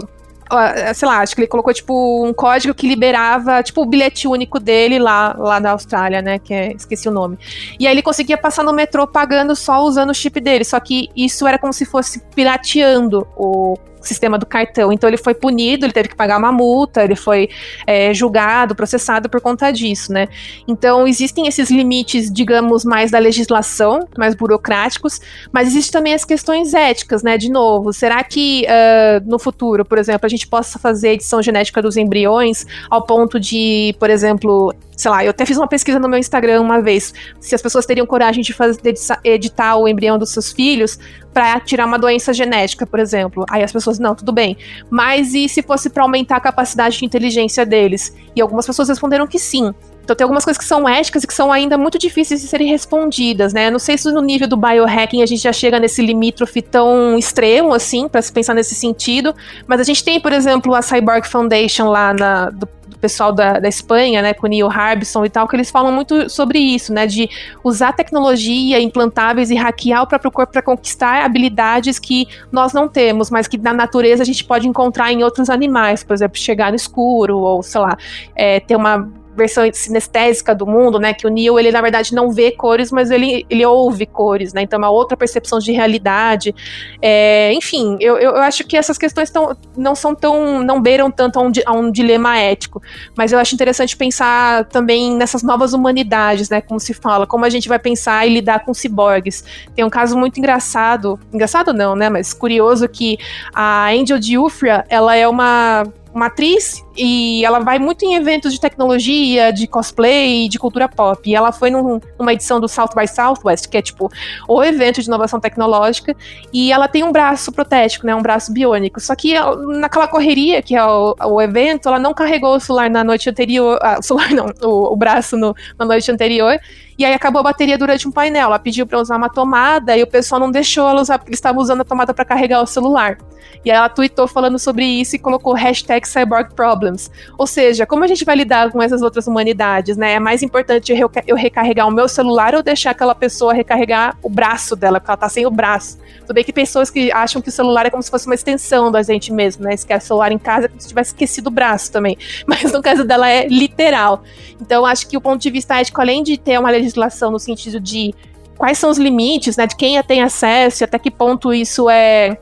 sei 0.93 1.07
lá, 1.07 1.19
acho 1.19 1.35
que 1.35 1.41
ele 1.41 1.47
colocou, 1.47 1.73
tipo, 1.73 2.25
um 2.25 2.33
código 2.33 2.73
que 2.73 2.87
liberava, 2.87 3.63
tipo, 3.63 3.81
o 3.81 3.85
bilhete 3.85 4.27
único 4.27 4.59
dele 4.59 4.99
lá, 4.99 5.35
lá 5.37 5.59
da 5.59 5.71
Austrália, 5.71 6.21
né, 6.21 6.39
que 6.39 6.53
é, 6.53 6.71
esqueci 6.73 7.07
o 7.09 7.11
nome. 7.11 7.37
E 7.79 7.87
aí 7.87 7.93
ele 7.93 8.01
conseguia 8.01 8.37
passar 8.37 8.63
no 8.63 8.73
metrô 8.73 9.07
pagando 9.07 9.55
só 9.55 9.81
usando 9.81 10.11
o 10.11 10.13
chip 10.13 10.39
dele, 10.39 10.63
só 10.63 10.79
que 10.79 11.09
isso 11.15 11.47
era 11.47 11.57
como 11.57 11.73
se 11.73 11.85
fosse 11.85 12.21
pirateando 12.35 13.27
o 13.35 13.75
sistema 14.07 14.37
do 14.37 14.45
cartão. 14.45 14.91
Então 14.91 15.09
ele 15.09 15.17
foi 15.17 15.33
punido, 15.33 15.85
ele 15.85 15.93
teve 15.93 16.09
que 16.09 16.15
pagar 16.15 16.37
uma 16.37 16.51
multa, 16.51 17.03
ele 17.03 17.15
foi 17.15 17.49
é, 17.85 18.13
julgado, 18.13 18.75
processado 18.75 19.29
por 19.29 19.41
conta 19.41 19.71
disso, 19.71 20.11
né? 20.11 20.27
Então 20.67 21.07
existem 21.07 21.47
esses 21.47 21.69
limites, 21.69 22.31
digamos, 22.31 22.83
mais 22.85 23.11
da 23.11 23.19
legislação, 23.19 24.07
mais 24.17 24.35
burocráticos, 24.35 25.19
mas 25.51 25.67
existem 25.67 25.91
também 25.91 26.13
as 26.13 26.25
questões 26.25 26.73
éticas, 26.73 27.23
né? 27.23 27.37
De 27.37 27.49
novo, 27.49 27.93
será 27.93 28.23
que 28.23 28.65
uh, 28.65 29.29
no 29.29 29.39
futuro, 29.39 29.85
por 29.85 29.97
exemplo, 29.97 30.25
a 30.25 30.29
gente 30.29 30.47
possa 30.47 30.77
fazer 30.79 31.09
edição 31.09 31.41
genética 31.41 31.81
dos 31.81 31.97
embriões 31.97 32.65
ao 32.89 33.05
ponto 33.05 33.39
de, 33.39 33.95
por 33.99 34.09
exemplo, 34.09 34.73
sei 34.95 35.11
lá, 35.11 35.23
eu 35.23 35.31
até 35.31 35.45
fiz 35.45 35.57
uma 35.57 35.67
pesquisa 35.67 35.99
no 35.99 36.07
meu 36.07 36.19
Instagram 36.19 36.61
uma 36.61 36.81
vez, 36.81 37.13
se 37.39 37.53
as 37.53 37.61
pessoas 37.61 37.85
teriam 37.85 38.05
coragem 38.05 38.43
de 38.43 38.53
fazer, 38.53 38.79
editar 39.23 39.75
o 39.75 39.87
embrião 39.87 40.17
dos 40.17 40.31
seus 40.31 40.51
filhos 40.51 40.97
para 41.33 41.59
tirar 41.59 41.85
uma 41.85 41.99
doença 41.99 42.33
genética, 42.33 42.87
por 42.87 42.99
exemplo. 42.99 43.45
Aí 43.49 43.61
as 43.61 43.71
pessoas, 43.71 43.99
não, 43.99 44.15
tudo 44.15 44.31
bem. 44.31 44.55
Mas 44.89 45.33
e 45.33 45.49
se 45.49 45.61
fosse 45.61 45.89
para 45.89 46.03
aumentar 46.03 46.37
a 46.37 46.39
capacidade 46.39 46.97
de 46.97 47.03
inteligência 47.03 47.65
deles? 47.65 48.15
E 48.33 48.41
algumas 48.41 48.65
pessoas 48.65 48.87
responderam 48.87 49.27
que 49.27 49.37
sim. 49.37 49.73
Então 50.01 50.15
tem 50.15 50.23
algumas 50.23 50.45
coisas 50.45 50.57
que 50.57 50.63
são 50.63 50.87
éticas 50.87 51.23
e 51.23 51.27
que 51.27 51.33
são 51.33 51.51
ainda 51.51 51.77
muito 51.77 51.97
difíceis 51.97 52.39
de 52.39 52.47
serem 52.47 52.69
respondidas, 52.69 53.53
né? 53.53 53.71
Não 53.71 53.79
sei 53.79 53.97
se 53.97 54.09
no 54.11 54.21
nível 54.21 54.47
do 54.47 54.55
biohacking 54.55 55.23
a 55.23 55.25
gente 55.25 55.41
já 55.41 55.51
chega 55.51 55.79
nesse 55.79 56.01
limítrofe 56.01 56.61
tão 56.61 57.17
extremo 57.17 57.73
assim, 57.73 58.07
para 58.07 58.21
se 58.21 58.31
pensar 58.31 58.53
nesse 58.53 58.75
sentido, 58.75 59.35
mas 59.67 59.81
a 59.81 59.83
gente 59.83 60.03
tem, 60.03 60.21
por 60.21 60.31
exemplo, 60.31 60.75
a 60.75 60.81
Cyborg 60.83 61.27
Foundation 61.27 61.89
lá 61.89 62.13
na, 62.13 62.51
do, 62.51 62.69
pessoal 63.05 63.31
da, 63.31 63.59
da 63.59 63.69
Espanha, 63.69 64.19
né, 64.19 64.33
com 64.33 64.47
o 64.47 64.49
Neil 64.49 64.67
Harbison 64.67 65.23
e 65.23 65.29
tal, 65.29 65.47
que 65.47 65.55
eles 65.55 65.69
falam 65.69 65.91
muito 65.91 66.27
sobre 66.27 66.57
isso, 66.57 66.91
né, 66.91 67.05
de 67.05 67.29
usar 67.63 67.93
tecnologia 67.93 68.81
implantáveis 68.81 69.51
e 69.51 69.55
hackear 69.55 70.01
o 70.01 70.07
próprio 70.07 70.31
corpo 70.31 70.53
para 70.53 70.61
conquistar 70.63 71.23
habilidades 71.23 71.99
que 71.99 72.27
nós 72.51 72.73
não 72.73 72.87
temos, 72.87 73.29
mas 73.29 73.47
que 73.47 73.59
na 73.59 73.73
natureza 73.73 74.23
a 74.23 74.25
gente 74.25 74.43
pode 74.43 74.67
encontrar 74.67 75.11
em 75.11 75.23
outros 75.23 75.51
animais, 75.51 76.03
por 76.03 76.13
exemplo, 76.13 76.37
chegar 76.37 76.71
no 76.71 76.75
escuro 76.75 77.37
ou, 77.37 77.61
sei 77.61 77.81
lá, 77.81 77.95
é, 78.35 78.59
ter 78.59 78.75
uma 78.75 79.07
versão 79.35 79.63
sinestésica 79.73 80.55
do 80.55 80.65
mundo, 80.65 80.99
né? 80.99 81.13
Que 81.13 81.27
o 81.27 81.29
Neo, 81.29 81.59
ele 81.59 81.71
na 81.71 81.81
verdade 81.81 82.13
não 82.13 82.31
vê 82.31 82.51
cores, 82.51 82.91
mas 82.91 83.11
ele, 83.11 83.45
ele 83.49 83.65
ouve 83.65 84.05
cores, 84.05 84.53
né? 84.53 84.61
Então 84.61 84.77
é 84.77 84.79
uma 84.79 84.89
outra 84.89 85.17
percepção 85.17 85.59
de 85.59 85.71
realidade. 85.71 86.55
É, 87.01 87.51
enfim, 87.53 87.97
eu, 87.99 88.17
eu 88.17 88.35
acho 88.37 88.63
que 88.63 88.77
essas 88.77 88.97
questões 88.97 89.29
tão, 89.29 89.55
não 89.75 89.95
são 89.95 90.15
tão. 90.15 90.63
não 90.63 90.81
beiram 90.81 91.11
tanto 91.11 91.39
a 91.39 91.41
um, 91.41 91.51
a 91.65 91.73
um 91.73 91.91
dilema 91.91 92.37
ético. 92.37 92.81
Mas 93.15 93.31
eu 93.31 93.39
acho 93.39 93.53
interessante 93.53 93.95
pensar 93.95 94.65
também 94.65 95.15
nessas 95.15 95.43
novas 95.43 95.73
humanidades, 95.73 96.49
né? 96.49 96.61
Como 96.61 96.79
se 96.79 96.93
fala, 96.93 97.27
como 97.27 97.45
a 97.45 97.49
gente 97.49 97.67
vai 97.67 97.79
pensar 97.79 98.25
e 98.25 98.33
lidar 98.33 98.65
com 98.65 98.73
ciborgues. 98.73 99.43
Tem 99.75 99.83
um 99.83 99.89
caso 99.89 100.17
muito 100.17 100.37
engraçado, 100.39 101.19
engraçado 101.33 101.73
não, 101.73 101.95
né? 101.95 102.09
Mas 102.09 102.33
curioso 102.33 102.87
que 102.87 103.17
a 103.53 103.89
Angel 103.89 104.21
Giuffria, 104.21 104.85
ela 104.89 105.15
é 105.15 105.27
uma 105.27 105.85
uma 106.15 106.27
atriz 106.27 106.81
e 106.95 107.43
ela 107.43 107.59
vai 107.59 107.77
muito 107.77 108.05
em 108.05 108.15
eventos 108.15 108.53
de 108.53 108.59
tecnologia, 108.59 109.51
de 109.51 109.67
cosplay, 109.67 110.47
de 110.47 110.57
cultura 110.57 110.87
pop. 110.87 111.29
E 111.29 111.35
ela 111.35 111.51
foi 111.51 111.69
num, 111.69 111.99
numa 112.17 112.31
edição 112.31 112.57
do 112.57 112.69
South 112.69 112.91
by 112.95 113.05
Southwest, 113.05 113.67
que 113.67 113.75
é 113.75 113.81
tipo 113.81 114.09
o 114.47 114.63
evento 114.63 115.01
de 115.01 115.07
inovação 115.07 115.41
tecnológica, 115.41 116.15
e 116.53 116.71
ela 116.71 116.87
tem 116.87 117.03
um 117.03 117.11
braço 117.11 117.51
protético, 117.51 118.07
né, 118.07 118.15
um 118.15 118.21
braço 118.21 118.53
biônico. 118.53 119.01
Só 119.01 119.13
que 119.13 119.33
naquela 119.77 120.07
correria 120.07 120.61
que 120.61 120.73
é 120.73 120.85
o, 120.85 121.15
o 121.21 121.41
evento, 121.41 121.89
ela 121.89 121.99
não 121.99 122.13
carregou 122.13 122.55
o 122.55 122.59
celular 122.61 122.89
na 122.89 123.03
noite 123.03 123.29
anterior, 123.29 123.77
ah, 123.81 123.97
o 123.99 124.01
celular 124.01 124.31
não, 124.31 124.45
o, 124.63 124.93
o 124.93 124.95
braço 124.95 125.35
no, 125.35 125.53
na 125.77 125.85
noite 125.85 126.09
anterior, 126.09 126.57
e 126.97 127.03
aí 127.05 127.13
acabou 127.13 127.39
a 127.41 127.43
bateria 127.43 127.77
durante 127.77 128.07
um 128.07 128.11
painel. 128.11 128.47
Ela 128.47 128.59
pediu 128.59 128.85
para 128.85 128.99
usar 128.99 129.17
uma 129.17 129.29
tomada 129.29 129.97
e 129.97 130.03
o 130.03 130.07
pessoal 130.07 130.39
não 130.39 130.51
deixou 130.51 130.87
ela 130.87 131.01
usar, 131.01 131.17
porque 131.17 131.29
eles 131.29 131.39
estavam 131.39 131.61
usando 131.61 131.81
a 131.81 131.85
tomada 131.85 132.13
para 132.13 132.25
carregar 132.25 132.61
o 132.61 132.67
celular. 132.67 133.17
E 133.63 133.71
aí 133.71 133.77
ela 133.77 133.89
tweetou 133.89 134.27
falando 134.27 134.59
sobre 134.59 134.85
isso 134.85 135.15
e 135.15 135.19
colocou 135.19 135.53
hashtag 135.53 136.07
Cyborg 136.07 136.53
Problems. 136.53 137.09
Ou 137.37 137.47
seja, 137.47 137.85
como 137.85 138.03
a 138.03 138.07
gente 138.07 138.23
vai 138.23 138.35
lidar 138.35 138.71
com 138.71 138.81
essas 138.81 139.01
outras 139.01 139.27
humanidades, 139.27 139.97
né? 139.97 140.13
É 140.13 140.19
mais 140.19 140.43
importante 140.43 140.93
eu 141.25 141.35
recarregar 141.35 141.87
o 141.87 141.91
meu 141.91 142.07
celular 142.07 142.53
ou 142.53 142.61
deixar 142.61 142.91
aquela 142.91 143.15
pessoa 143.15 143.53
recarregar 143.53 144.17
o 144.21 144.29
braço 144.29 144.75
dela, 144.75 144.99
porque 144.99 145.09
ela 145.09 145.17
tá 145.17 145.29
sem 145.29 145.45
o 145.45 145.51
braço. 145.51 145.97
Tudo 146.21 146.33
bem 146.35 146.43
que 146.43 146.53
pessoas 146.53 146.89
que 146.89 147.11
acham 147.11 147.41
que 147.41 147.49
o 147.49 147.51
celular 147.51 147.87
é 147.87 147.89
como 147.89 148.03
se 148.03 148.11
fosse 148.11 148.27
uma 148.27 148.35
extensão 148.35 148.91
da 148.91 149.01
gente 149.01 149.33
mesmo, 149.33 149.63
né? 149.63 149.73
Esquece 149.73 150.05
o 150.05 150.07
celular 150.09 150.31
em 150.31 150.37
casa 150.37 150.65
é 150.65 150.69
como 150.69 150.79
se 150.79 150.87
tivesse 150.87 151.09
esquecido 151.11 151.47
o 151.47 151.51
braço 151.51 151.91
também. 151.91 152.17
Mas 152.45 152.71
no 152.71 152.81
caso 152.81 153.03
dela 153.03 153.27
é 153.27 153.47
literal. 153.47 154.23
Então 154.61 154.85
acho 154.85 155.07
que 155.07 155.17
o 155.17 155.21
ponto 155.21 155.41
de 155.41 155.49
vista 155.49 155.79
ético, 155.79 155.99
além 155.99 156.21
de 156.21 156.37
ter 156.37 156.59
uma 156.59 156.69
legislação 156.85 157.31
no 157.31 157.39
sentido 157.39 157.79
de 157.79 158.13
quais 158.57 158.77
são 158.77 158.89
os 158.89 158.97
limites, 158.97 159.57
né, 159.57 159.67
de 159.67 159.75
quem 159.75 160.01
tem 160.03 160.21
acesso 160.21 160.83
até 160.83 160.97
que 160.97 161.11
ponto 161.11 161.53
isso 161.53 161.89
é 161.89 162.37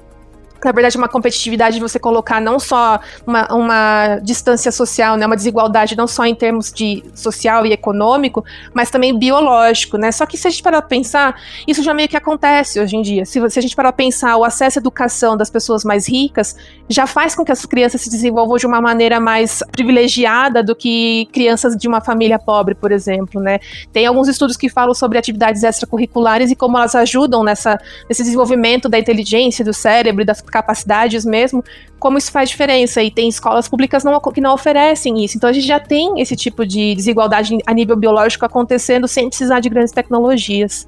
na 0.63 0.71
verdade, 0.71 0.97
uma 0.97 1.07
competitividade 1.07 1.75
de 1.75 1.81
você 1.81 1.99
colocar 1.99 2.39
não 2.41 2.59
só 2.59 2.99
uma, 3.25 3.53
uma 3.53 4.19
distância 4.21 4.71
social, 4.71 5.17
né, 5.17 5.25
uma 5.25 5.35
desigualdade 5.35 5.95
não 5.95 6.07
só 6.07 6.25
em 6.25 6.35
termos 6.35 6.71
de 6.71 7.03
social 7.13 7.65
e 7.65 7.71
econômico, 7.71 8.43
mas 8.73 8.89
também 8.89 9.17
biológico, 9.17 9.97
né? 9.97 10.11
Só 10.11 10.25
que 10.25 10.37
se 10.37 10.47
a 10.47 10.51
gente 10.51 10.63
parar 10.63 10.81
para 10.81 10.89
pensar, 10.89 11.35
isso 11.67 11.83
já 11.83 11.93
meio 11.93 12.09
que 12.09 12.17
acontece 12.17 12.79
hoje 12.79 12.95
em 12.95 13.01
dia. 13.01 13.25
Se, 13.25 13.49
se 13.49 13.59
a 13.59 13.61
gente 13.61 13.75
parar 13.75 13.91
para 13.91 14.05
pensar, 14.05 14.37
o 14.37 14.43
acesso 14.43 14.79
à 14.79 14.81
educação 14.81 15.37
das 15.37 15.49
pessoas 15.49 15.83
mais 15.83 16.07
ricas 16.07 16.55
já 16.89 17.05
faz 17.05 17.35
com 17.35 17.43
que 17.43 17.51
as 17.51 17.65
crianças 17.65 18.01
se 18.01 18.09
desenvolvam 18.09 18.57
de 18.57 18.65
uma 18.65 18.81
maneira 18.81 19.19
mais 19.19 19.63
privilegiada 19.71 20.63
do 20.63 20.75
que 20.75 21.27
crianças 21.31 21.75
de 21.75 21.87
uma 21.87 22.01
família 22.01 22.39
pobre, 22.39 22.75
por 22.75 22.91
exemplo, 22.91 23.41
né? 23.41 23.59
Tem 23.91 24.05
alguns 24.05 24.27
estudos 24.27 24.57
que 24.57 24.69
falam 24.69 24.93
sobre 24.93 25.17
atividades 25.17 25.63
extracurriculares 25.63 26.51
e 26.51 26.55
como 26.55 26.77
elas 26.77 26.95
ajudam 26.95 27.43
nessa, 27.43 27.79
nesse 28.09 28.23
desenvolvimento 28.23 28.89
da 28.89 28.97
inteligência, 28.97 29.63
do 29.63 29.73
cérebro 29.73 30.21
e 30.21 30.25
das 30.25 30.41
capacidades 30.53 31.25
mesmo, 31.25 31.63
como 31.99 32.17
isso 32.17 32.31
faz 32.31 32.49
diferença. 32.49 33.01
E 33.01 33.09
tem 33.09 33.27
escolas 33.27 33.67
públicas 33.67 34.03
não, 34.03 34.19
que 34.21 34.39
não 34.39 34.53
oferecem 34.53 35.23
isso. 35.25 35.35
Então 35.35 35.49
a 35.49 35.53
gente 35.53 35.65
já 35.65 35.79
tem 35.79 36.21
esse 36.21 36.35
tipo 36.35 36.65
de 36.65 36.93
desigualdade 36.95 37.57
a 37.65 37.73
nível 37.73 37.95
biológico 37.95 38.45
acontecendo 38.45 39.07
sem 39.07 39.27
precisar 39.27 39.59
de 39.59 39.69
grandes 39.69 39.91
tecnologias. 39.91 40.87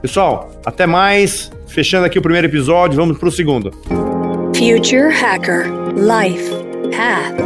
Pessoal, 0.00 0.50
até 0.66 0.86
mais. 0.86 1.50
Fechando 1.66 2.04
aqui 2.04 2.18
o 2.18 2.22
primeiro 2.22 2.46
episódio, 2.46 2.96
vamos 2.96 3.16
para 3.16 3.28
o 3.28 3.32
segundo. 3.32 3.70
Future 4.54 5.10
Hacker 5.10 5.66
Life 5.96 6.50
Path 6.94 7.36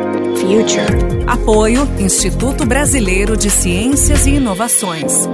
Future. 0.41 1.25
Apoio 1.27 1.89
Instituto 1.99 2.67
Brasileiro 2.67 3.37
de 3.37 3.51
Ciências 3.51 4.27
e 4.27 4.35
Inovações. 4.35 5.29